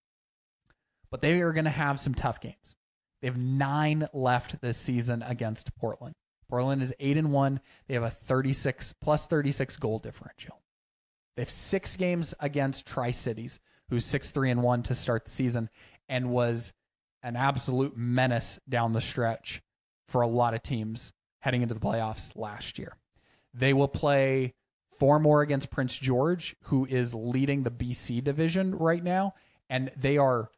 [1.11, 2.77] But they are going to have some tough games.
[3.21, 6.15] They have nine left this season against Portland.
[6.49, 7.59] Portland is eight and one.
[7.89, 10.61] They have a 36 plus 36 goal differential.
[11.35, 15.31] They have six games against Tri Cities, who's six three and one to start the
[15.31, 15.69] season,
[16.09, 16.73] and was
[17.23, 19.63] an absolute menace down the stretch
[20.09, 22.97] for a lot of teams heading into the playoffs last year.
[23.53, 24.55] They will play
[24.99, 29.35] four more against Prince George, who is leading the BC division right now,
[29.69, 30.51] and they are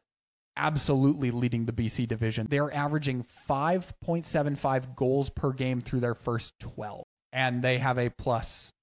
[0.55, 2.47] absolutely leading the BC division.
[2.49, 8.09] They are averaging 5.75 goals per game through their first 12, and they have a
[8.09, 8.73] plus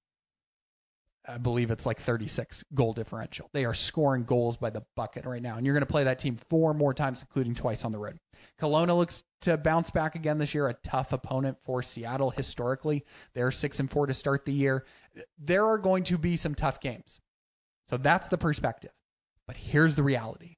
[1.27, 3.49] I believe it's like 36 goal differential.
[3.51, 5.57] They are scoring goals by the bucket right now.
[5.57, 8.17] And you're going to play that team four more times, including twice on the road.
[8.61, 13.03] Kelowna looks to bounce back again this year, a tough opponent for Seattle historically.
[13.33, 14.85] They're six and four to start the year.
[15.37, 17.19] There are going to be some tough games.
[17.89, 18.91] So that's the perspective.
[19.45, 20.55] But here's the reality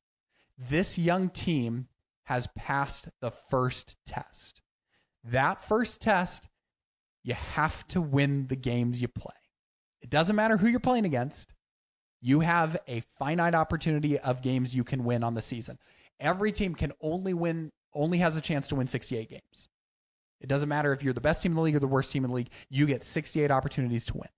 [0.57, 1.87] this young team
[2.23, 4.61] has passed the first test.
[5.23, 6.47] That first test,
[7.23, 9.38] you have to win the games you play.
[10.01, 11.53] It doesn't matter who you're playing against.
[12.21, 15.77] You have a finite opportunity of games you can win on the season.
[16.19, 19.69] Every team can only win, only has a chance to win 68 games.
[20.41, 22.23] It doesn't matter if you're the best team in the league or the worst team
[22.23, 24.29] in the league, you get 68 opportunities to win.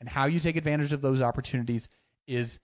[0.00, 1.88] And how you take advantage of those opportunities
[2.26, 2.58] is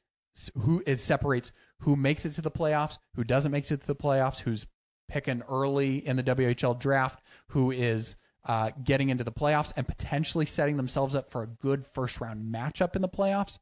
[0.62, 3.94] who it separates who makes it to the playoffs, who doesn't make it to the
[3.94, 4.66] playoffs, who's
[5.08, 10.46] picking early in the WHL draft, who is uh, getting into the playoffs and potentially
[10.46, 13.58] setting themselves up for a good first round matchup in the playoffs.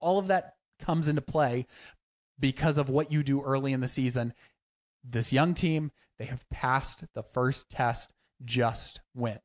[0.00, 1.66] All of that comes into play
[2.38, 4.32] because of what you do early in the season.
[5.02, 8.12] This young team, they have passed the first test,
[8.44, 9.40] just win.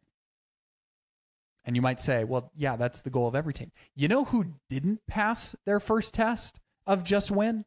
[1.66, 3.72] And you might say, well, yeah, that's the goal of every team.
[3.96, 7.66] You know who didn't pass their first test of just win?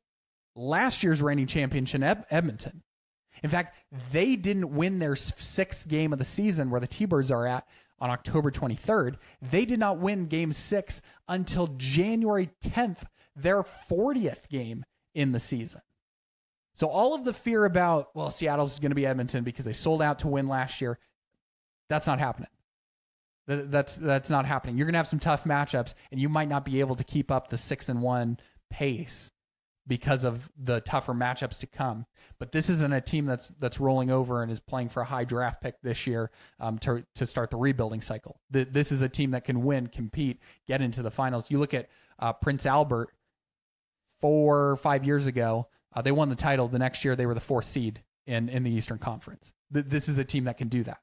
[0.54, 1.86] Last year's reigning champion,
[2.30, 2.82] Edmonton.
[3.42, 3.76] In fact,
[4.12, 7.66] they didn't win their sixth game of the season where the T Birds are at
[7.98, 9.16] on October 23rd.
[9.40, 15.80] They did not win game six until January 10th, their 40th game in the season.
[16.74, 20.02] So all of the fear about, well, Seattle's going to be Edmonton because they sold
[20.02, 20.98] out to win last year,
[21.88, 22.50] that's not happening.
[23.46, 24.76] That's that's not happening.
[24.76, 27.30] You're going to have some tough matchups, and you might not be able to keep
[27.30, 28.38] up the six and one
[28.70, 29.30] pace
[29.86, 32.06] because of the tougher matchups to come.
[32.38, 35.24] But this isn't a team that's that's rolling over and is playing for a high
[35.24, 38.40] draft pick this year um, to to start the rebuilding cycle.
[38.50, 41.50] The, this is a team that can win, compete, get into the finals.
[41.50, 43.10] You look at uh, Prince Albert
[44.20, 45.68] four or five years ago.
[45.94, 46.68] Uh, they won the title.
[46.68, 49.52] The next year, they were the fourth seed in in the Eastern Conference.
[49.72, 51.00] Th- this is a team that can do that.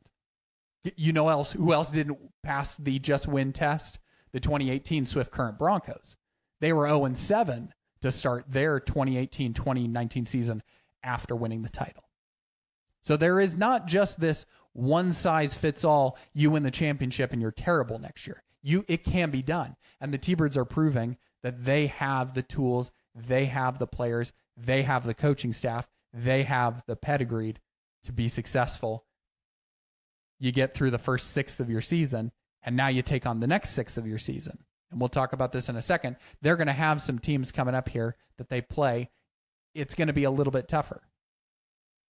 [0.97, 3.99] You know else who else didn't pass the just win test?
[4.33, 6.15] The 2018 Swift Current Broncos.
[6.59, 7.71] They were 0 and 7
[8.03, 10.61] to start their 2018 2019 season
[11.03, 12.03] after winning the title.
[13.01, 17.41] So there is not just this one size fits all, you win the championship and
[17.41, 18.43] you're terrible next year.
[18.61, 19.77] You it can be done.
[20.01, 24.83] And the T-Birds are proving that they have the tools, they have the players, they
[24.83, 27.55] have the coaching staff, they have the pedigree
[28.03, 29.05] to be successful.
[30.39, 33.47] You get through the first sixth of your season, and now you take on the
[33.47, 36.67] next sixth of your season and we'll talk about this in a second, they're going
[36.67, 39.09] to have some teams coming up here that they play.
[39.75, 41.01] It's going to be a little bit tougher.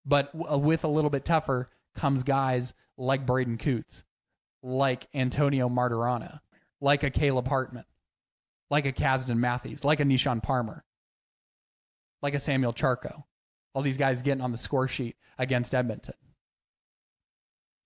[0.06, 4.04] But w- uh, with a little bit tougher comes guys like Braeden Cootes,
[4.62, 6.42] like Antonio Martirana,
[6.82, 7.86] like a Caleb Hartman,
[8.70, 10.84] like a Kazden Matthews, like a Nishan Palmer,
[12.22, 13.24] like a Samuel Charco.
[13.74, 16.14] All these guys getting on the score sheet against Edmonton.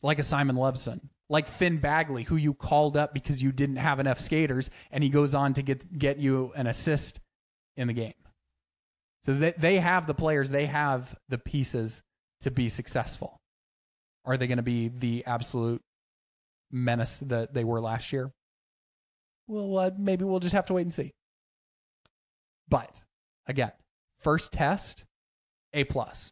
[0.01, 3.99] Like a Simon Leveson, like Finn Bagley, who you called up because you didn't have
[3.99, 7.19] enough skaters, and he goes on to get get you an assist
[7.75, 8.13] in the game.
[9.23, 12.01] So they, they have the players, they have the pieces
[12.41, 13.41] to be successful.
[14.25, 15.81] Are they going to be the absolute
[16.71, 18.31] menace that they were last year?
[19.47, 21.13] Well, uh, maybe we'll just have to wait and see.
[22.69, 23.01] But
[23.47, 23.71] again,
[24.19, 25.05] first test,
[25.73, 26.31] A plus,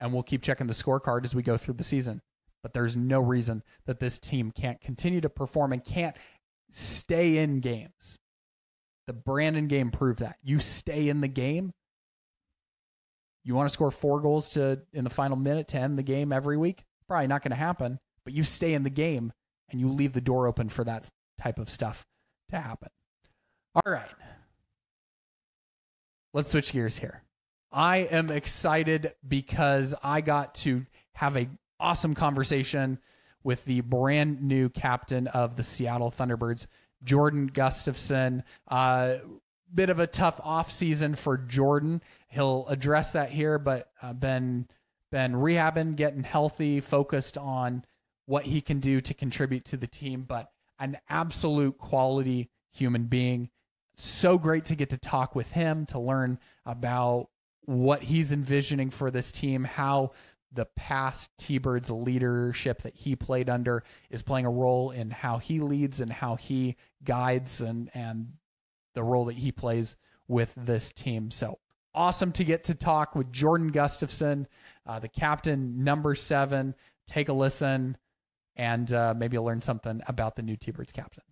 [0.00, 2.20] and we'll keep checking the scorecard as we go through the season.
[2.66, 6.16] But there's no reason that this team can't continue to perform and can't
[6.68, 8.18] stay in games.
[9.06, 10.38] The Brandon game proved that.
[10.42, 11.70] You stay in the game.
[13.44, 16.32] You want to score four goals to in the final minute to end the game
[16.32, 16.82] every week?
[17.06, 18.00] Probably not going to happen.
[18.24, 19.32] But you stay in the game
[19.70, 21.08] and you leave the door open for that
[21.40, 22.04] type of stuff
[22.48, 22.88] to happen.
[23.76, 24.10] All right.
[26.34, 27.22] Let's switch gears here.
[27.70, 31.48] I am excited because I got to have a
[31.80, 32.98] awesome conversation
[33.42, 36.66] with the brand new captain of the Seattle Thunderbirds,
[37.04, 38.42] Jordan Gustafson.
[38.68, 39.16] Uh,
[39.72, 42.02] bit of a tough off season for Jordan.
[42.28, 44.68] He'll address that here, but uh, been
[45.12, 47.84] been rehabbing, getting healthy, focused on
[48.26, 50.24] what he can do to contribute to the team.
[50.26, 53.50] But an absolute quality human being.
[53.94, 57.28] So great to get to talk with him to learn about
[57.64, 60.12] what he's envisioning for this team, how
[60.56, 65.60] the past T-Birds leadership that he played under is playing a role in how he
[65.60, 68.32] leads and how he guides and and
[68.94, 69.94] the role that he plays
[70.26, 71.30] with this team.
[71.30, 71.58] So
[71.94, 74.48] awesome to get to talk with Jordan Gustafson,
[74.86, 76.74] uh, the captain, number seven.
[77.06, 77.96] Take a listen
[78.56, 81.22] and uh, maybe you'll learn something about the new T-Birds captain.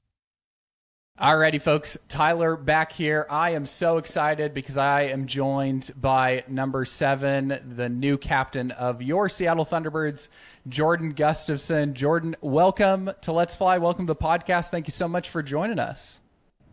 [1.20, 1.96] Alrighty, folks.
[2.08, 3.24] Tyler back here.
[3.30, 9.00] I am so excited because I am joined by number seven, the new captain of
[9.00, 10.28] your Seattle Thunderbirds,
[10.66, 11.94] Jordan Gustafson.
[11.94, 13.78] Jordan, welcome to Let's Fly.
[13.78, 14.70] Welcome to the podcast.
[14.70, 16.18] Thank you so much for joining us.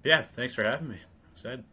[0.04, 0.96] Yeah, thanks for having me.
[0.96, 1.64] I'm excited.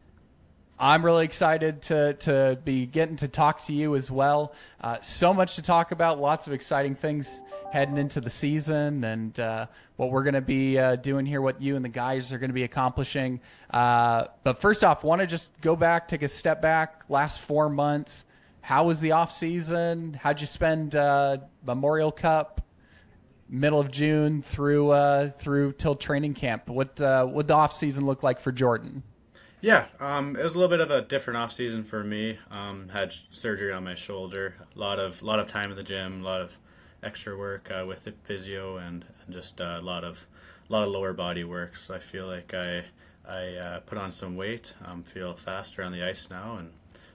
[0.81, 4.53] I'm really excited to to be getting to talk to you as well.
[4.81, 9.41] Uh, so much to talk about, lots of exciting things heading into the season, and
[9.41, 9.67] uh,
[9.97, 12.51] what we're going to be uh, doing here, what you and the guys are going
[12.51, 13.41] to be accomplishing.
[13.71, 17.03] Uh, but first off, want to just go back, take a step back.
[17.09, 18.25] Last four months,
[18.61, 20.15] how was the off season?
[20.15, 22.61] How'd you spend uh, Memorial Cup?
[23.49, 26.69] Middle of June through uh, through till training camp.
[26.69, 29.03] What what the off season look like for Jordan?
[29.61, 32.39] Yeah, um, it was a little bit of a different off season for me.
[32.51, 36.21] Um, had surgery on my shoulder, a lot of lot of time in the gym,
[36.21, 36.57] a lot of
[37.03, 40.27] extra work uh, with the physio, and, and just uh, a lot of
[40.69, 41.75] a lot of lower body work.
[41.75, 42.85] So I feel like I
[43.29, 46.71] I uh, put on some weight, um, feel faster on the ice now, and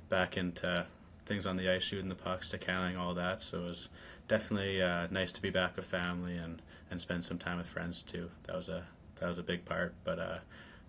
[0.09, 0.85] back into
[1.25, 3.41] things on the ice, shooting the pucks, decaling, all that.
[3.41, 3.89] So it was
[4.27, 8.01] definitely uh, nice to be back with family and, and spend some time with friends
[8.01, 8.29] too.
[8.47, 8.83] That was a
[9.19, 10.37] that was a big part, but uh,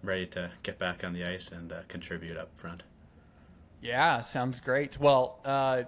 [0.07, 2.82] ready to get back on the ice and uh, contribute up front.
[3.80, 4.98] Yeah, sounds great.
[4.98, 5.84] Well, uh,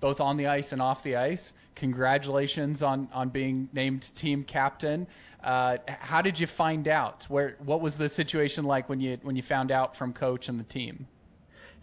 [0.00, 5.06] both on the ice and off the ice, congratulations on on being named team captain.
[5.42, 7.24] Uh, how did you find out?
[7.24, 10.58] Where what was the situation like when you when you found out from coach and
[10.58, 11.06] the team?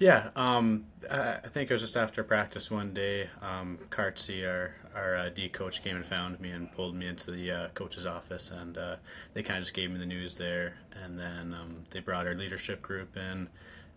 [0.01, 3.29] Yeah, um, I think it was just after practice one day.
[3.39, 7.51] Um, our our uh, D coach, came and found me and pulled me into the
[7.51, 8.95] uh, coach's office, and uh,
[9.35, 10.73] they kind of just gave me the news there.
[11.03, 13.47] And then um, they brought our leadership group in,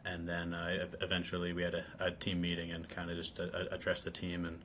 [0.04, 3.46] and then uh, eventually we had a, a, team meeting and kind of just uh,
[3.72, 4.58] addressed the team and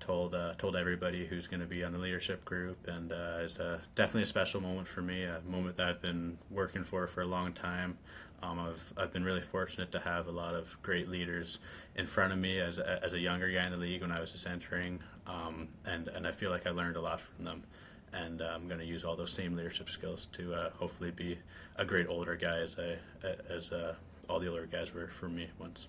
[0.00, 2.88] told uh, told everybody who's going to be on the leadership group.
[2.88, 3.56] And it's
[3.94, 7.26] definitely a special moment for me, a moment that I've been working for for a
[7.26, 7.98] long time.
[8.42, 11.60] Um, I've, I've been really fortunate to have a lot of great leaders
[11.96, 14.32] in front of me as as a younger guy in the league when I was
[14.32, 17.62] just entering, um, and and I feel like I learned a lot from them,
[18.12, 21.38] and uh, I'm going to use all those same leadership skills to uh, hopefully be
[21.76, 22.96] a great older guy as I
[23.48, 23.94] as uh,
[24.28, 25.88] all the older guys were for me once.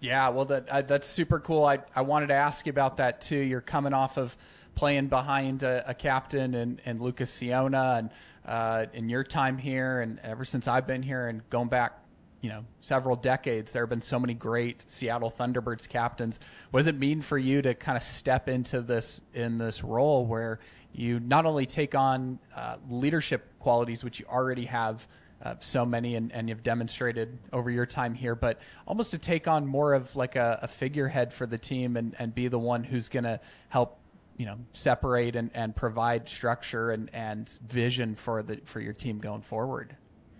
[0.00, 1.64] Yeah, well, that uh, that's super cool.
[1.64, 3.38] I I wanted to ask you about that too.
[3.38, 4.36] You're coming off of
[4.74, 8.10] playing behind a, a captain and, and Lucas Ciona and
[8.44, 11.98] uh, in your time here and ever since I've been here and going back,
[12.40, 16.38] you know, several decades, there have been so many great Seattle Thunderbirds captains.
[16.70, 20.26] What does it mean for you to kind of step into this in this role
[20.26, 20.60] where
[20.92, 25.06] you not only take on uh, leadership qualities which you already have
[25.42, 28.34] uh, so many, and, and you've demonstrated over your time here.
[28.34, 32.16] But almost to take on more of like a, a figurehead for the team and,
[32.18, 33.98] and be the one who's going to help
[34.36, 39.18] you know separate and, and provide structure and, and vision for the for your team
[39.18, 39.96] going forward.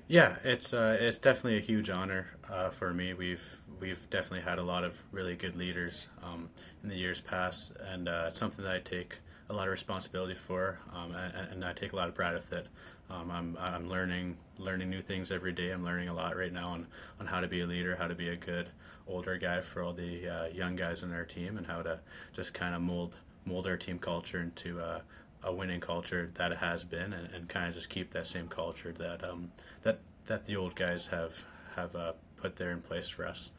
[0.06, 3.14] Yeah, it's uh, it's definitely a huge honor uh, for me.
[3.14, 6.50] We've we've definitely had a lot of really good leaders um,
[6.82, 9.16] in the years past, and uh, it's something that I take
[9.50, 12.52] a lot of responsibility for, um, and, and, I take a lot of pride with
[12.52, 12.66] it.
[13.10, 15.70] Um, I'm I'm learning learning new things every day.
[15.70, 16.86] I'm learning a lot right now on,
[17.20, 18.68] on how to be a leader, how to be a good
[19.06, 22.00] older guy for all the uh, young guys on our team, and how to
[22.32, 25.00] just kind of mold mold our team culture into uh,
[25.42, 28.48] a winning culture that it has been, and, and kind of just keep that same
[28.48, 29.50] culture that um,
[29.82, 31.42] that that the old guys have
[31.76, 33.50] have uh, put there in place for us.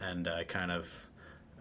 [0.00, 1.06] And I kind of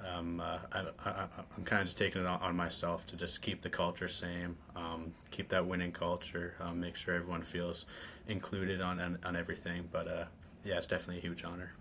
[0.05, 3.69] um, uh, I, am kind of just taking it on, myself to just keep the
[3.69, 7.85] culture same, um, keep that winning culture, um, make sure everyone feels
[8.27, 9.87] included on on, on everything.
[9.91, 10.25] But uh,
[10.65, 11.71] yeah, it's definitely a huge honor.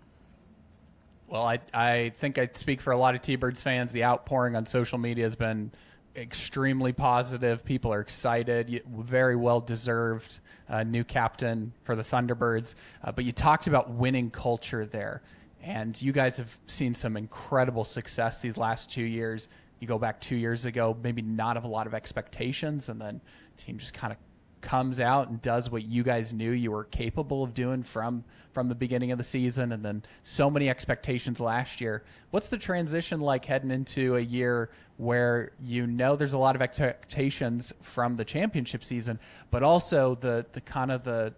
[1.27, 3.91] Well, I I think I speak for a lot of T-Birds fans.
[3.91, 5.71] The outpouring on social media has been
[6.15, 7.63] extremely positive.
[7.65, 8.83] People are excited.
[8.87, 10.39] Very well deserved
[10.69, 12.75] uh, new captain for the Thunderbirds.
[13.03, 15.21] Uh, but you talked about winning culture there,
[15.61, 19.47] and you guys have seen some incredible success these last two years.
[19.79, 23.21] You go back two years ago, maybe not of a lot of expectations, and then
[23.57, 24.19] team just kind of
[24.63, 28.69] comes out and does what you guys knew you were capable of doing from from
[28.69, 32.03] the beginning of the season and then so many expectations last year.
[32.31, 36.61] What's the transition like heading into a year where you know there's a lot of
[36.61, 39.19] expectations from the championship season
[39.51, 41.33] but also the the kind of the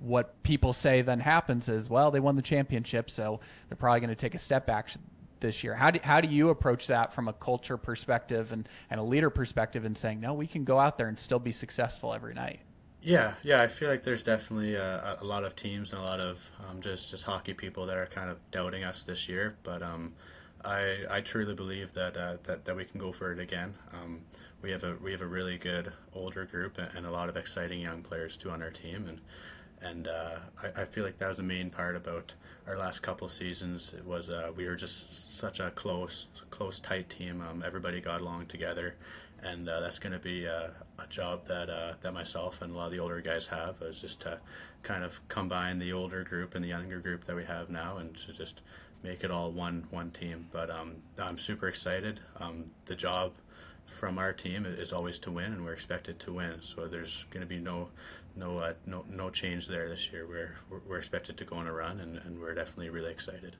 [0.00, 3.38] what people say then happens is well they won the championship so
[3.68, 4.88] they're probably going to take a step back
[5.42, 5.74] this year.
[5.74, 9.28] How do, how do you approach that from a culture perspective and, and a leader
[9.28, 12.60] perspective and saying, no, we can go out there and still be successful every night?
[13.02, 16.20] Yeah, yeah, I feel like there's definitely a, a lot of teams and a lot
[16.20, 19.56] of um, just just hockey people that are kind of doubting us this year.
[19.64, 20.12] But um,
[20.64, 23.74] I I truly believe that uh, that that we can go for it again.
[23.92, 24.20] Um,
[24.62, 27.80] we have a we have a really good older group and a lot of exciting
[27.80, 29.20] young players too on our team, and
[29.82, 32.34] and uh, I, I, feel like that was the main part about
[32.66, 33.92] our last couple seasons.
[33.96, 37.40] It was uh, we were just such a close, close, tight team.
[37.40, 38.94] Um, everybody got along together,
[39.42, 42.76] and uh, that's going to be a, a, job that uh, that myself and a
[42.76, 44.38] lot of the older guys have is just to
[44.82, 48.16] kind of combine the older group and the younger group that we have now, and
[48.16, 48.62] to just
[49.02, 50.46] make it all one one team.
[50.52, 52.20] But um, I'm super excited.
[52.38, 53.32] Um, the job
[53.86, 56.60] from our team is always to win, and we're expected to win.
[56.60, 57.88] So there's going to be no
[58.36, 60.26] no uh, no no change there this year.
[60.26, 63.56] We're we're expected to go on a run, and, and we're definitely really excited.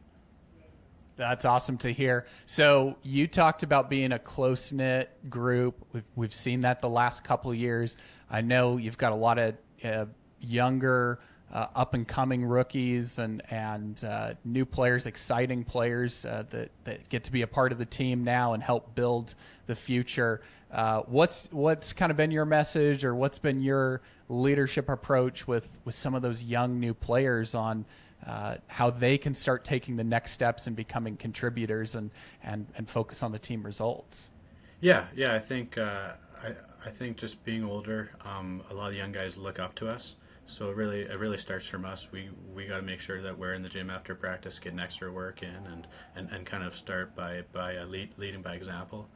[1.17, 2.27] That's awesome to hear.
[2.47, 5.87] So you talked about being a close knit group.
[5.93, 7.97] We've we've seen that the last couple years.
[8.31, 9.55] I know you've got a lot of
[9.85, 10.07] uh,
[10.41, 11.19] younger
[11.53, 17.09] uh, up and coming rookies and and uh, new players, exciting players uh, that that
[17.09, 19.35] get to be a part of the team now and help build
[19.67, 20.41] the future.
[20.71, 24.01] Uh, what's what's kind of been your message, or what's been your
[24.33, 27.85] leadership approach with with some of those young new players on
[28.27, 32.11] uh, how they can start taking the next steps and becoming contributors and
[32.43, 34.31] and and focus on the team results?
[34.81, 36.13] Yeah, yeah, I think uh,
[36.43, 36.49] I
[36.85, 39.89] I think just being older, um, a lot of the young guys look up to
[39.89, 40.17] us
[40.47, 42.09] so it really it really starts from us.
[42.11, 45.11] We we got to make sure that we're in the gym after practice, getting extra
[45.11, 49.09] work in, and, and, and kind of start by by lead, leading by example.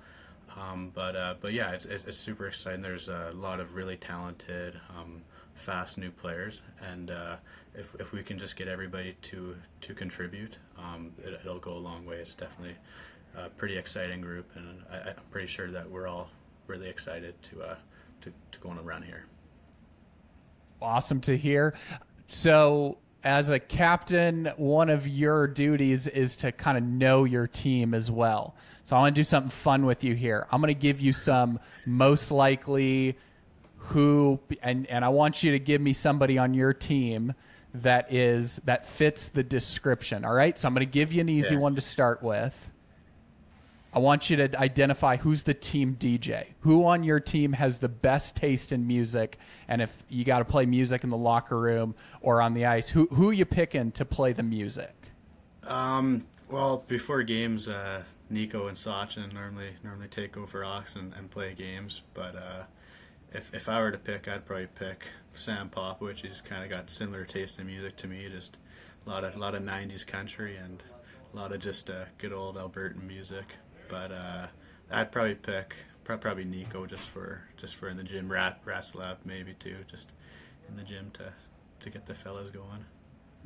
[0.56, 2.80] Um, but uh, but yeah, it's, it's, it's, super exciting.
[2.80, 5.22] There's a lot of really talented, um,
[5.54, 7.36] fast new players, and uh,
[7.74, 11.78] if, if we can just get everybody to to contribute, um, it, will go a
[11.78, 12.16] long way.
[12.16, 12.76] It's definitely
[13.36, 16.30] a pretty exciting group, and I, am pretty sure that we're all
[16.68, 17.76] really excited to uh,
[18.20, 19.26] to, to go on a run here
[20.80, 21.74] awesome to hear.
[22.28, 27.92] So, as a captain, one of your duties is to kind of know your team
[27.92, 28.54] as well.
[28.84, 30.46] So, I want to do something fun with you here.
[30.52, 33.16] I'm going to give you some most likely
[33.78, 37.34] who, and, and I want you to give me somebody on your team
[37.74, 40.24] that is that fits the description.
[40.24, 40.56] All right.
[40.56, 41.60] So, I'm going to give you an easy yeah.
[41.60, 42.70] one to start with.
[43.96, 46.48] I want you to identify who's the team DJ.
[46.60, 49.38] Who on your team has the best taste in music?
[49.68, 52.90] And if you got to play music in the locker room or on the ice,
[52.90, 54.92] who who you picking to play the music?
[55.62, 61.30] Um, well, before games, uh, Nico and Sachin normally normally take over Ox and, and
[61.30, 62.02] play games.
[62.12, 62.64] But uh,
[63.32, 66.18] if if I were to pick, I'd probably pick Sam Popovich.
[66.18, 68.28] He's kind of got similar taste in music to me.
[68.28, 68.58] Just
[69.06, 70.82] a lot of a lot of '90s country and
[71.32, 73.56] a lot of just uh, good old Albertan music.
[73.88, 74.46] But uh,
[74.90, 78.30] I'd probably pick probably Nico just for just for in the gym.
[78.30, 80.12] Rat Ratzlaff maybe too, just
[80.68, 81.32] in the gym to
[81.80, 82.84] to get the fellas going.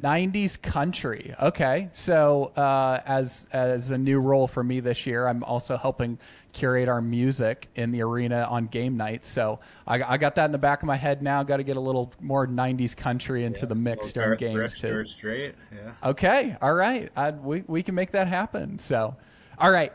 [0.00, 1.34] 90s country.
[1.40, 6.18] Okay, so uh, as as a new role for me this year, I'm also helping
[6.52, 9.28] curate our music in the arena on game nights.
[9.28, 11.42] So I, I got that in the back of my head now.
[11.42, 15.04] Got to get a little more 90s country into yeah, the mix during games too.
[15.06, 15.92] Straight, yeah.
[16.08, 18.78] Okay, all right, I, we we can make that happen.
[18.78, 19.16] So,
[19.58, 19.92] all right,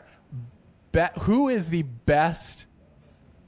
[0.92, 2.66] Be- who is the best?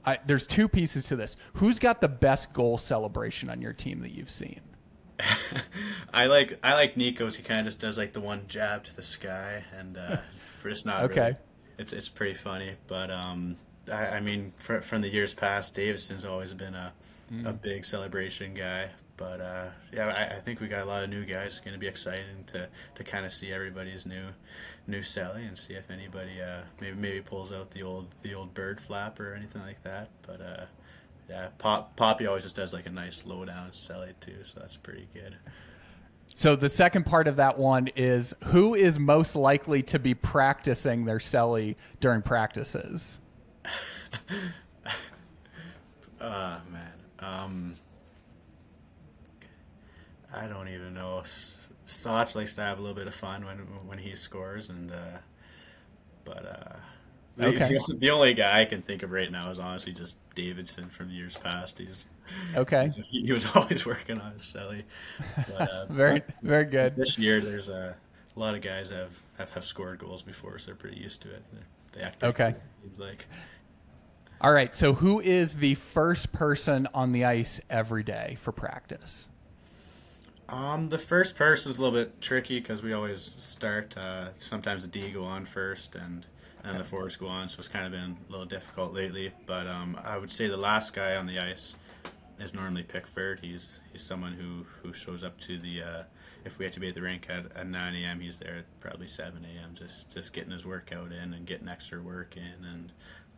[0.05, 1.35] I, there's two pieces to this.
[1.53, 4.61] Who's got the best goal celebration on your team that you've seen?
[6.13, 7.35] I like I like Nico's.
[7.35, 10.17] He kind of just does like the one jab to the sky, and uh,
[10.63, 11.21] just not okay.
[11.21, 11.35] Really,
[11.77, 13.57] it's it's pretty funny, but um,
[13.91, 16.93] I, I mean, for, from the years past, Davidson's always been a
[17.31, 17.45] mm.
[17.45, 18.89] a big celebration guy.
[19.19, 21.51] But uh, yeah, I, I, think we got a lot of new guys.
[21.51, 24.23] It's going to be exciting to, to kind of see everybody's new
[24.87, 28.53] new celly and see if anybody uh, maybe maybe pulls out the old the old
[28.53, 30.09] bird flap or anything like that.
[30.25, 30.65] But uh,
[31.29, 34.77] yeah, Pop, Poppy always just does like a nice low down celly too, so that's
[34.77, 35.35] pretty good.
[36.33, 41.03] So the second part of that one is who is most likely to be practicing
[41.03, 43.19] their celly during practices?
[46.21, 47.75] Ah uh, man, um,
[50.35, 51.23] I don't even know.
[51.85, 53.57] Soch likes to have a little bit of fun when
[53.87, 55.17] when he scores, and uh,
[56.23, 56.75] but uh,
[57.41, 57.69] Okay.
[57.69, 61.09] The, the, only guy I can think of right now is honestly just Davidson from
[61.09, 61.77] years past.
[61.77, 62.05] He's
[62.53, 62.91] okay.
[63.07, 64.83] He, he was always working on his celly.
[65.37, 66.97] But, uh, very very good.
[66.97, 67.95] This year, there's a,
[68.35, 71.29] a lot of guys have, have have scored goals before, so they're pretty used to
[71.29, 71.41] it.
[71.53, 71.63] They're,
[71.93, 72.55] they act okay.
[72.81, 73.25] Seems like.
[74.41, 74.75] All right.
[74.75, 79.29] So, who is the first person on the ice every day for practice?
[80.51, 83.95] Um, the first person is a little bit tricky because we always start.
[83.95, 86.25] Uh, sometimes the D go on first, and
[86.63, 89.31] and the forwards go on, so it's kind of been a little difficult lately.
[89.45, 91.75] But um, I would say the last guy on the ice
[92.39, 93.39] is normally Pickford.
[93.41, 96.03] He's he's someone who, who shows up to the uh,
[96.45, 98.19] if we have to be at the rink at, at 9 a.m.
[98.19, 99.75] He's there at probably 7 a.m.
[99.75, 102.65] just just getting his workout in and getting extra work in.
[102.65, 102.91] And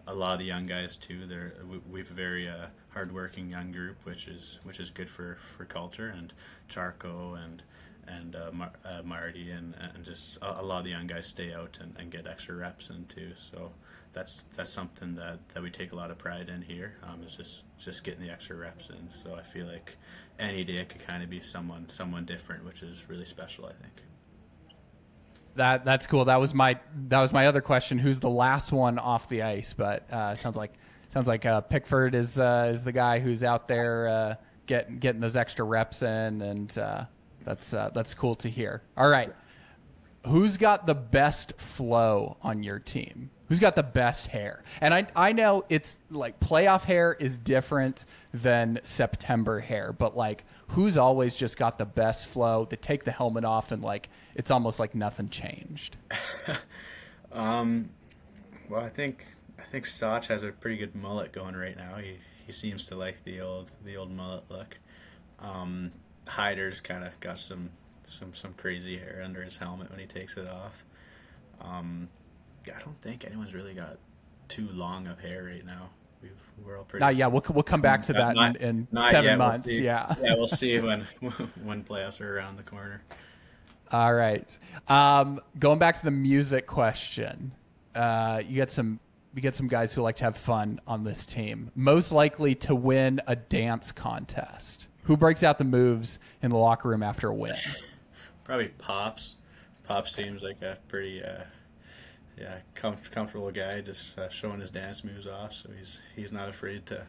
[0.08, 1.26] a lot of the young guys too.
[1.28, 1.54] They're
[1.90, 5.66] we, have a very uh, hardworking young group, which is which is good for, for
[5.66, 6.10] culture.
[6.10, 6.34] And
[6.70, 7.64] Charco and
[8.08, 11.28] and uh, Mar- uh, Marty and, and just a, a, lot of the young guys
[11.28, 13.32] stay out and, and get extra reps in too.
[13.36, 13.72] So
[14.14, 16.96] that's that's something that, that we take a lot of pride in here.
[17.04, 19.10] Um, is just just getting the extra reps in.
[19.12, 19.98] So I feel like
[20.40, 23.66] any day it could kind of be someone someone different, which is really special.
[23.66, 23.94] I think.
[25.56, 26.26] That that's cool.
[26.26, 28.00] That was my that was my other question.
[28.00, 29.74] Who's the last one off the ice?
[29.74, 30.74] But uh, sounds like
[31.10, 34.36] sounds like uh, Pickford is uh, is the guy who's out there uh,
[34.66, 37.06] getting getting those extra reps in and uh,
[37.44, 38.82] that's uh, that's cool to hear.
[38.96, 39.34] All right,
[40.28, 43.32] who's got the best flow on your team?
[43.48, 44.64] Who's got the best hair?
[44.80, 50.46] And I I know it's like playoff hair is different than September hair, but like
[50.70, 52.66] who's always just got the best flow?
[52.70, 55.98] They take the helmet off and like it's almost like nothing changed.
[57.34, 57.90] um,
[58.70, 59.26] well, I think
[59.60, 61.98] I think Soch has a pretty good mullet going right now.
[61.98, 64.80] He he seems to like the old the old mullet look.
[65.40, 65.92] Um,
[66.26, 67.72] Hyder's kind of got some
[68.04, 70.86] some some crazy hair under his helmet when he takes it off.
[71.62, 72.10] Um,
[72.68, 73.98] I don't think anyone's really got
[74.48, 75.90] too long of hair right now.
[76.22, 76.32] We've,
[76.64, 77.04] we're all pretty.
[77.04, 79.38] Not yeah, we'll we'll come back to that not, in, in seven yet.
[79.38, 79.68] months.
[79.68, 81.08] We'll yeah, yeah, we'll see when
[81.64, 83.02] when playoffs are around the corner.
[83.92, 87.52] All right, um, going back to the music question,
[87.96, 89.00] uh, you get some
[89.34, 91.72] you get some guys who like to have fun on this team.
[91.76, 94.88] Most likely to win a dance contest.
[95.04, 97.56] Who breaks out the moves in the locker room after a win?
[98.52, 99.38] Probably Pops.
[99.84, 101.46] Pops seems like a pretty, uh,
[102.38, 105.54] yeah, com- comfortable guy, just uh, showing his dance moves off.
[105.54, 107.08] So he's he's not afraid to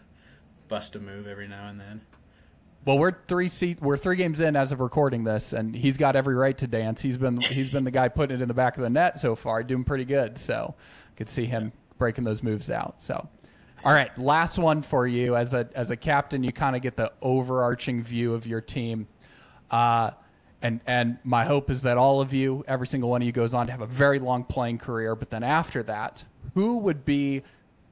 [0.68, 2.02] bust a move every now and then.
[2.84, 6.14] Well, we're three seat we're three games in as of recording this, and he's got
[6.14, 7.02] every right to dance.
[7.02, 9.34] He's been he's been the guy putting it in the back of the net so
[9.34, 10.38] far, doing pretty good.
[10.38, 10.76] So,
[11.16, 13.00] could see him breaking those moves out.
[13.00, 13.28] So,
[13.84, 15.34] all right, last one for you.
[15.34, 19.08] As a as a captain, you kind of get the overarching view of your team.
[19.72, 20.12] Uh,
[20.62, 23.54] and and my hope is that all of you, every single one of you, goes
[23.54, 25.14] on to have a very long playing career.
[25.14, 27.42] But then after that, who would be,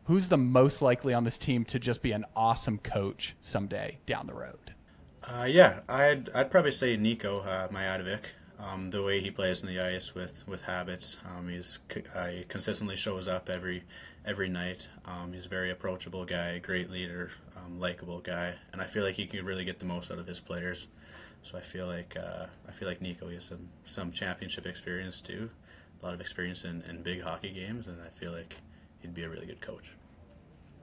[0.04, 4.26] who's the most likely on this team to just be an awesome coach someday down
[4.26, 4.74] the road?
[5.22, 8.20] Uh, yeah, I'd I'd probably say Nico uh, Myatovic.
[8.58, 11.78] Um, the way he plays in the ice with with habits, um, he's
[12.14, 13.84] uh, he consistently shows up every
[14.26, 14.88] every night.
[15.06, 19.14] Um, he's a very approachable guy, great leader, um, likable guy, and I feel like
[19.14, 20.88] he can really get the most out of his players.
[21.42, 25.50] So I feel like uh, I feel like Nico has some some championship experience too,
[26.02, 28.56] a lot of experience in, in big hockey games, and I feel like
[29.00, 29.92] he'd be a really good coach.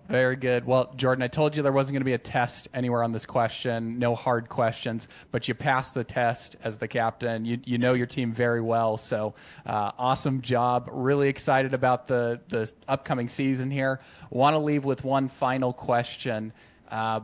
[0.09, 0.65] Very good.
[0.65, 3.25] Well, Jordan, I told you there wasn't going to be a test anywhere on this
[3.25, 7.43] question, no hard questions, but you passed the test as the captain.
[7.43, 9.35] You, you know your team very well, so
[9.65, 10.89] uh, awesome job.
[10.93, 13.99] Really excited about the, the upcoming season here.
[14.29, 16.53] Want to leave with one final question.
[16.89, 17.19] Uh,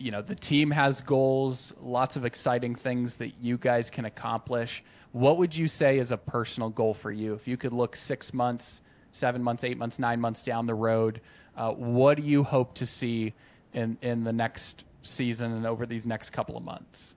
[0.00, 4.82] you know, the team has goals, lots of exciting things that you guys can accomplish.
[5.12, 7.34] What would you say is a personal goal for you?
[7.34, 8.80] If you could look six months,
[9.12, 11.20] seven months, eight months, nine months down the road,
[11.54, 13.34] uh, what do you hope to see
[13.74, 17.14] in, in the next season and over these next couple of months?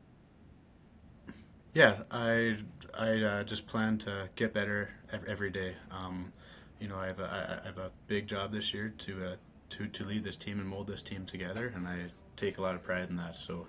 [1.74, 2.58] Yeah, I
[2.98, 4.90] I uh, just plan to get better
[5.28, 5.76] every day.
[5.90, 6.32] Um,
[6.80, 9.36] you know, I have a, I have a big job this year to uh,
[9.70, 12.76] to to lead this team and mold this team together, and I take a lot
[12.76, 13.36] of pride in that.
[13.36, 13.68] So,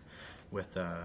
[0.50, 1.04] with uh,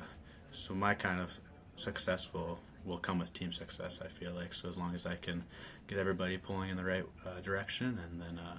[0.51, 1.39] so my kind of
[1.76, 3.99] success will will come with team success.
[4.03, 5.43] I feel like so as long as I can
[5.88, 8.57] get everybody pulling in the right uh, direction, and then uh,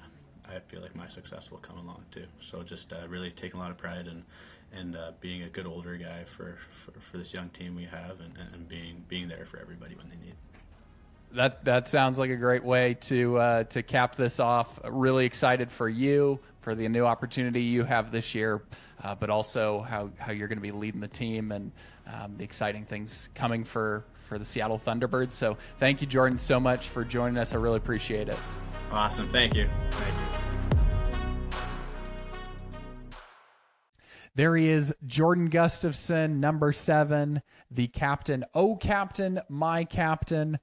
[0.54, 2.26] I feel like my success will come along too.
[2.40, 4.24] So just uh, really taking a lot of pride in
[4.72, 8.20] and uh, being a good older guy for, for, for, this young team we have,
[8.20, 10.34] and, and being being there for everybody when they need.
[11.32, 14.80] That that sounds like a great way to uh, to cap this off.
[14.84, 18.62] Really excited for you for the new opportunity you have this year,
[19.02, 21.72] uh, but also how, how you're going to be leading the team and
[22.06, 25.32] um, the exciting things coming for for the Seattle Thunderbirds.
[25.32, 27.54] So thank you, Jordan, so much for joining us.
[27.54, 28.38] I really appreciate it.
[28.90, 29.26] Awesome.
[29.26, 29.68] Thank you.
[29.90, 30.38] Thank you.
[34.36, 38.44] There he is, Jordan Gustafson, number seven, the captain.
[38.54, 40.60] Oh, captain, my captain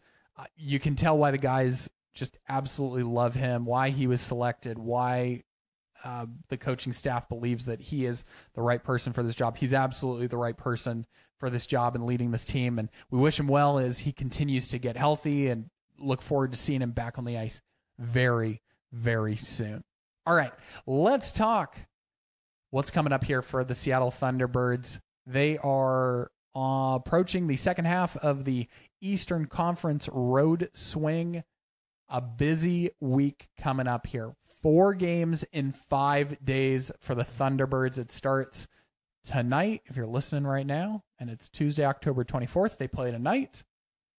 [0.55, 5.43] you can tell why the guys just absolutely love him, why he was selected, why
[6.03, 8.23] uh, the coaching staff believes that he is
[8.53, 9.57] the right person for this job.
[9.57, 11.05] He's absolutely the right person
[11.39, 12.79] for this job and leading this team.
[12.79, 15.69] And we wish him well as he continues to get healthy and
[15.99, 17.61] look forward to seeing him back on the ice
[17.99, 18.61] very,
[18.91, 19.83] very soon.
[20.25, 20.51] All right,
[20.85, 21.77] let's talk
[22.69, 24.99] what's coming up here for the Seattle Thunderbirds.
[25.25, 28.67] They are uh, approaching the second half of the
[28.99, 31.43] Eastern Conference road swing.
[32.09, 34.33] A busy week coming up here.
[34.63, 37.97] Four games in five days for the Thunderbirds.
[37.97, 38.65] It starts
[39.23, 42.77] tonight, if you're listening right now, and it's Tuesday, October 24th.
[42.77, 43.63] They play tonight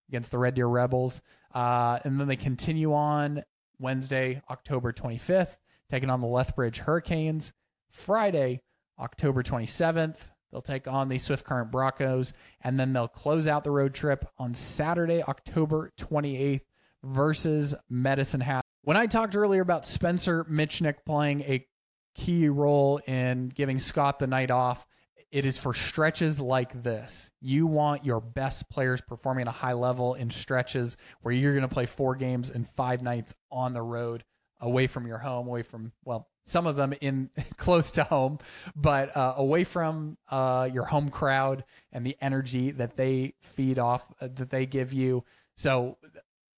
[0.08, 1.22] against the Red Deer Rebels.
[1.52, 3.42] Uh, and then they continue on
[3.80, 5.56] Wednesday, October 25th,
[5.90, 7.52] taking on the Lethbridge Hurricanes.
[7.90, 8.60] Friday,
[8.98, 10.18] October 27th,
[10.50, 12.32] They'll take on the Swift Current Broncos,
[12.62, 16.62] and then they'll close out the road trip on Saturday, October 28th
[17.02, 18.64] versus Medicine Hat.
[18.82, 21.66] When I talked earlier about Spencer Mitchnick playing a
[22.14, 24.86] key role in giving Scott the night off,
[25.30, 27.30] it is for stretches like this.
[27.40, 31.68] You want your best players performing at a high level in stretches where you're going
[31.68, 34.24] to play four games and five nights on the road
[34.60, 38.38] away from your home, away from, well, some of them in close to home,
[38.74, 44.02] but uh, away from uh, your home crowd and the energy that they feed off,
[44.20, 45.24] uh, that they give you.
[45.54, 45.98] So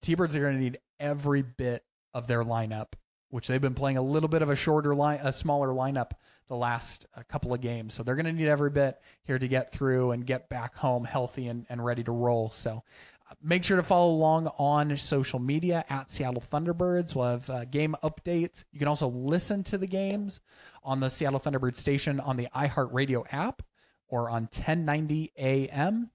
[0.03, 1.85] T-Birds are going to need every bit
[2.15, 2.93] of their lineup,
[3.31, 6.13] which they've been playing a little bit of a shorter line, a smaller lineup
[6.49, 7.95] the last uh, couple of games.
[7.95, 11.05] So they're going to need every bit here to get through and get back home
[11.05, 12.51] healthy and, and ready to roll.
[12.51, 12.83] So
[13.43, 17.15] Make sure to follow along on social media at Seattle Thunderbirds.
[17.15, 18.65] We'll have uh, game updates.
[18.73, 20.41] You can also listen to the games
[20.83, 23.63] on the Seattle Thunderbird station on the iHeartRadio app
[24.09, 26.11] or on 1090 AM.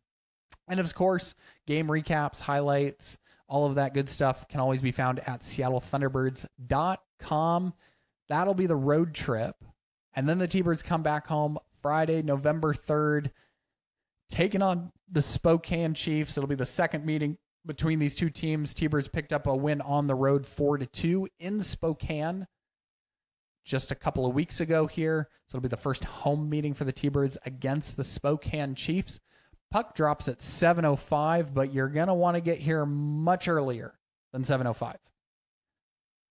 [0.68, 1.34] And of course,
[1.66, 7.74] game recaps, highlights, all of that good stuff can always be found at seattlethunderbirds.com.
[8.28, 9.64] That'll be the road trip.
[10.16, 13.32] And then the T Birds come back home Friday, November 3rd
[14.30, 16.38] taking on the Spokane Chiefs.
[16.38, 18.74] It'll be the second meeting between these two teams.
[18.74, 22.48] T-Birds picked up a win on the road 4 to 2 in Spokane
[23.64, 25.30] just a couple of weeks ago here.
[25.48, 29.20] So it'll be the first home meeting for the T-Birds against the Spokane Chiefs.
[29.72, 33.98] Puck drops at 7:05, but you're to want to get here much earlier
[34.32, 34.98] than 7:05.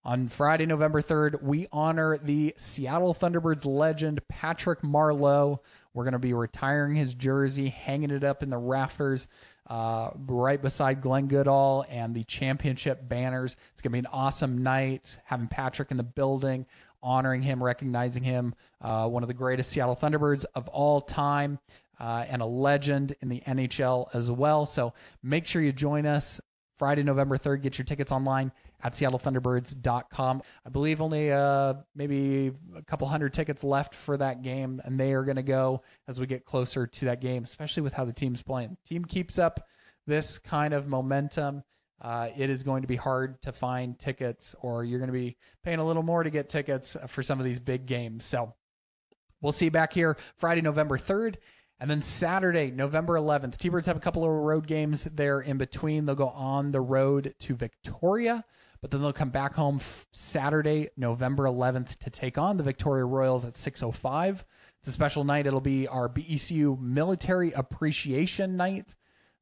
[0.07, 5.59] On Friday, November 3rd, we honor the Seattle Thunderbirds legend Patrick Marleau
[5.95, 9.28] we're going to be retiring his jersey, hanging it up in the rafters
[9.68, 13.57] uh, right beside Glenn Goodall and the championship banners.
[13.72, 16.66] It's going to be an awesome night having Patrick in the building,
[17.03, 21.59] honoring him, recognizing him, uh, one of the greatest Seattle Thunderbirds of all time.
[22.01, 24.66] Uh, and a legend in the NHL as well.
[24.66, 26.40] So make sure you join us
[26.77, 27.62] Friday, November 3rd.
[27.62, 28.53] Get your tickets online
[28.83, 30.43] at seattlethunderbirds.com.
[30.64, 35.12] I believe only uh, maybe a couple hundred tickets left for that game, and they
[35.12, 38.12] are going to go as we get closer to that game, especially with how the
[38.12, 38.77] team's playing.
[38.87, 39.66] team keeps up
[40.07, 41.62] this kind of momentum.
[42.01, 45.37] uh, it is going to be hard to find tickets, or you're going to be
[45.62, 48.25] paying a little more to get tickets for some of these big games.
[48.25, 48.53] So
[49.41, 51.37] we'll see you back here Friday, November 3rd.
[51.85, 55.59] And then Saturday, November 11th, T Birds have a couple of road games there in
[55.59, 56.07] between.
[56.07, 58.43] They'll go on the road to Victoria,
[58.80, 63.45] but then they'll come back home Saturday, November 11th to take on the Victoria Royals
[63.45, 64.47] at 605.
[64.78, 65.47] It's a special night.
[65.47, 68.95] It'll be our BECU Military Appreciation Night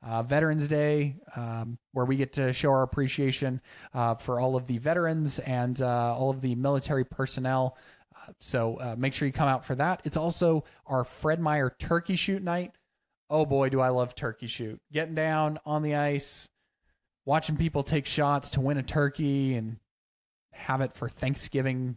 [0.03, 3.61] uh, Veterans Day, um, where we get to show our appreciation
[3.95, 7.77] uh, for all of the veterans and uh, all of the military personnel.
[8.41, 10.03] So uh, make sure you come out for that.
[10.05, 12.73] It's also our Fred Meyer Turkey Shoot Night.
[13.33, 14.79] Oh boy, do I love turkey shoot!
[14.93, 16.51] Getting down on the ice,
[17.25, 19.79] watching people take shots to win a turkey and
[20.53, 21.97] have it for Thanksgiving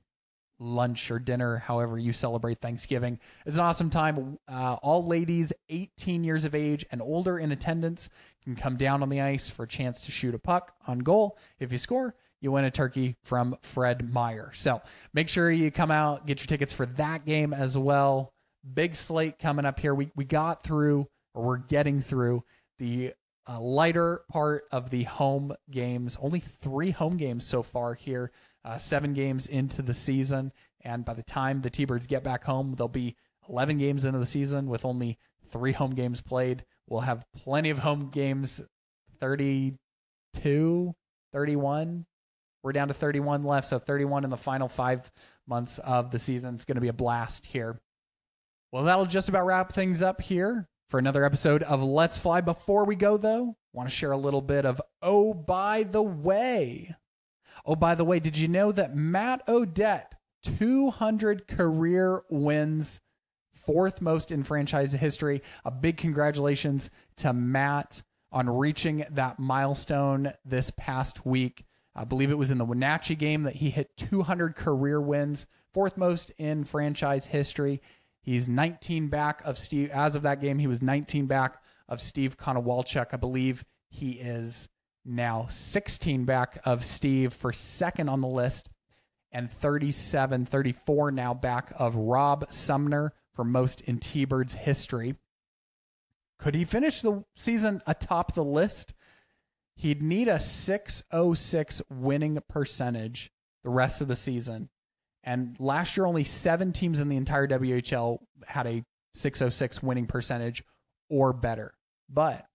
[0.59, 3.19] lunch or dinner, however you celebrate Thanksgiving.
[3.45, 4.39] It's an awesome time.
[4.47, 8.07] Uh, all ladies 18 years of age and older in attendance
[8.41, 11.37] can come down on the ice for a chance to shoot a puck on goal.
[11.59, 12.15] If you score,
[12.45, 14.51] you win a turkey from Fred Meyer.
[14.53, 14.81] So
[15.13, 18.31] make sure you come out, get your tickets for that game as well.
[18.73, 19.93] Big slate coming up here.
[19.93, 22.43] We, we got through, or we're getting through
[22.79, 23.13] the
[23.49, 26.17] uh, lighter part of the home games.
[26.21, 28.31] Only three home games so far here
[28.63, 30.51] uh, seven games into the season.
[30.81, 33.15] And by the time the T Birds get back home, they'll be
[33.49, 35.17] 11 games into the season with only
[35.49, 36.65] three home games played.
[36.87, 38.61] We'll have plenty of home games
[39.19, 40.95] 32,
[41.33, 42.05] 31.
[42.65, 43.67] We're down to 31 left.
[43.67, 45.11] So 31 in the final five
[45.45, 46.55] months of the season.
[46.55, 47.79] It's going to be a blast here.
[48.71, 52.41] Well, that'll just about wrap things up here for another episode of Let's Fly.
[52.41, 56.95] Before we go, though, want to share a little bit of Oh, by the way.
[57.67, 62.99] Oh, by the way, did you know that Matt O'Dette, 200 career wins,
[63.53, 65.43] fourth most in franchise history?
[65.65, 68.01] A big congratulations to Matt
[68.31, 71.63] on reaching that milestone this past week.
[71.95, 75.97] I believe it was in the Wenatchee game that he hit 200 career wins, fourth
[75.97, 77.81] most in franchise history.
[78.21, 79.91] He's 19 back of Steve.
[79.91, 83.13] As of that game, he was 19 back of Steve Konowalchuk.
[83.13, 84.67] I believe he is
[85.05, 88.69] now 16 back of Steve for second on the list,
[89.31, 95.15] and 37, 34 now back of Rob Sumner for most in T Birds history.
[96.39, 98.93] Could he finish the season atop the list?
[99.75, 103.31] He'd need a 606 winning percentage
[103.63, 104.69] the rest of the season.
[105.23, 110.63] And last year, only seven teams in the entire WHL had a 606 winning percentage
[111.09, 111.73] or better.
[112.07, 112.45] But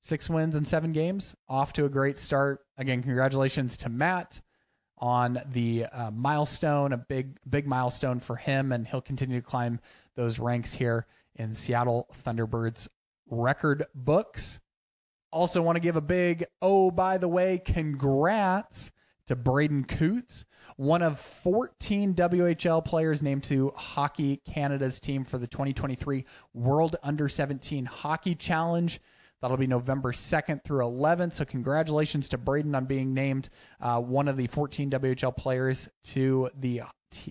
[0.00, 2.60] six wins in seven games, off to a great start.
[2.76, 4.40] Again, congratulations to Matt
[4.98, 9.80] on the uh, milestone, a big, big milestone for him, and he'll continue to climb
[10.16, 11.06] those ranks here
[11.36, 12.88] in Seattle Thunderbirds
[13.30, 14.58] record books.
[15.30, 18.90] Also, want to give a big, oh, by the way, congrats
[19.26, 25.46] to Braeden Cootes, one of 14 WHL players named to Hockey Canada's team for the
[25.46, 26.24] 2023
[26.54, 28.98] World Under 17 Hockey Challenge.
[29.42, 31.34] That'll be November 2nd through 11th.
[31.34, 33.50] So, congratulations to Braeden on being named
[33.80, 36.82] uh, one of the 14 WHL players to the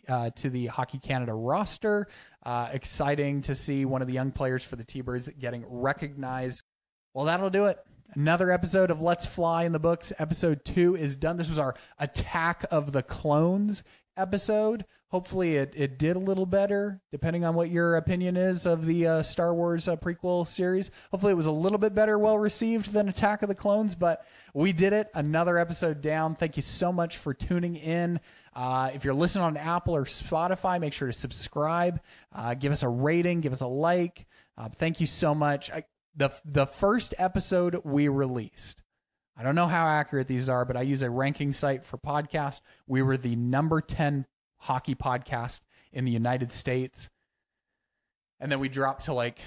[0.08, 2.08] uh, to the Hockey Canada roster.
[2.44, 6.64] Uh, exciting to see one of the young players for the T-Birds getting recognized.
[7.14, 7.80] Well, that'll do it.
[8.14, 10.14] Another episode of Let's Fly in the books.
[10.18, 11.38] Episode two is done.
[11.38, 13.84] This was our Attack of the Clones
[14.16, 14.86] episode.
[15.10, 19.08] Hopefully, it, it did a little better, depending on what your opinion is of the
[19.08, 20.92] uh, Star Wars uh, prequel series.
[21.12, 24.26] Hopefully, it was a little bit better, well received than Attack of the Clones, but
[24.54, 25.10] we did it.
[25.14, 26.36] Another episode down.
[26.36, 28.20] Thank you so much for tuning in.
[28.54, 32.02] Uh, if you're listening on Apple or Spotify, make sure to subscribe,
[32.34, 34.26] uh, give us a rating, give us a like.
[34.58, 35.70] Uh, thank you so much.
[35.70, 35.84] I,
[36.18, 38.82] the the first episode we released.
[39.38, 42.62] I don't know how accurate these are, but I use a ranking site for podcasts.
[42.88, 44.26] We were the number 10
[44.58, 45.62] hockey podcast
[45.94, 47.08] in the United States.
[48.40, 49.40] And then we dropped to like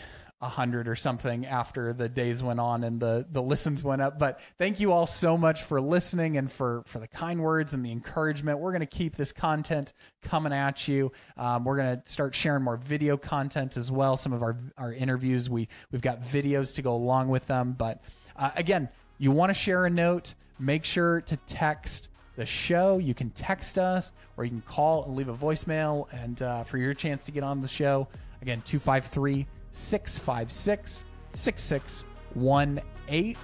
[0.43, 4.19] a hundred or something after the days went on and the the listens went up.
[4.19, 7.85] But thank you all so much for listening and for for the kind words and
[7.85, 8.59] the encouragement.
[8.59, 11.13] We're gonna keep this content coming at you.
[11.37, 14.17] Um, we're gonna start sharing more video content as well.
[14.17, 17.75] Some of our our interviews we we've got videos to go along with them.
[17.77, 18.03] But
[18.37, 18.89] uh, again,
[19.19, 22.97] you want to share a note, make sure to text the show.
[22.97, 26.11] You can text us or you can call and leave a voicemail.
[26.11, 28.09] And uh, for your chance to get on the show,
[28.41, 33.37] again, 253 656 6618.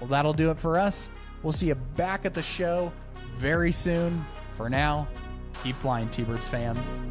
[0.00, 1.10] Well, that'll do it for us.
[1.42, 2.92] We'll see you back at the show
[3.36, 4.24] very soon.
[4.54, 5.08] For now,
[5.62, 7.02] keep flying, T Birds fans.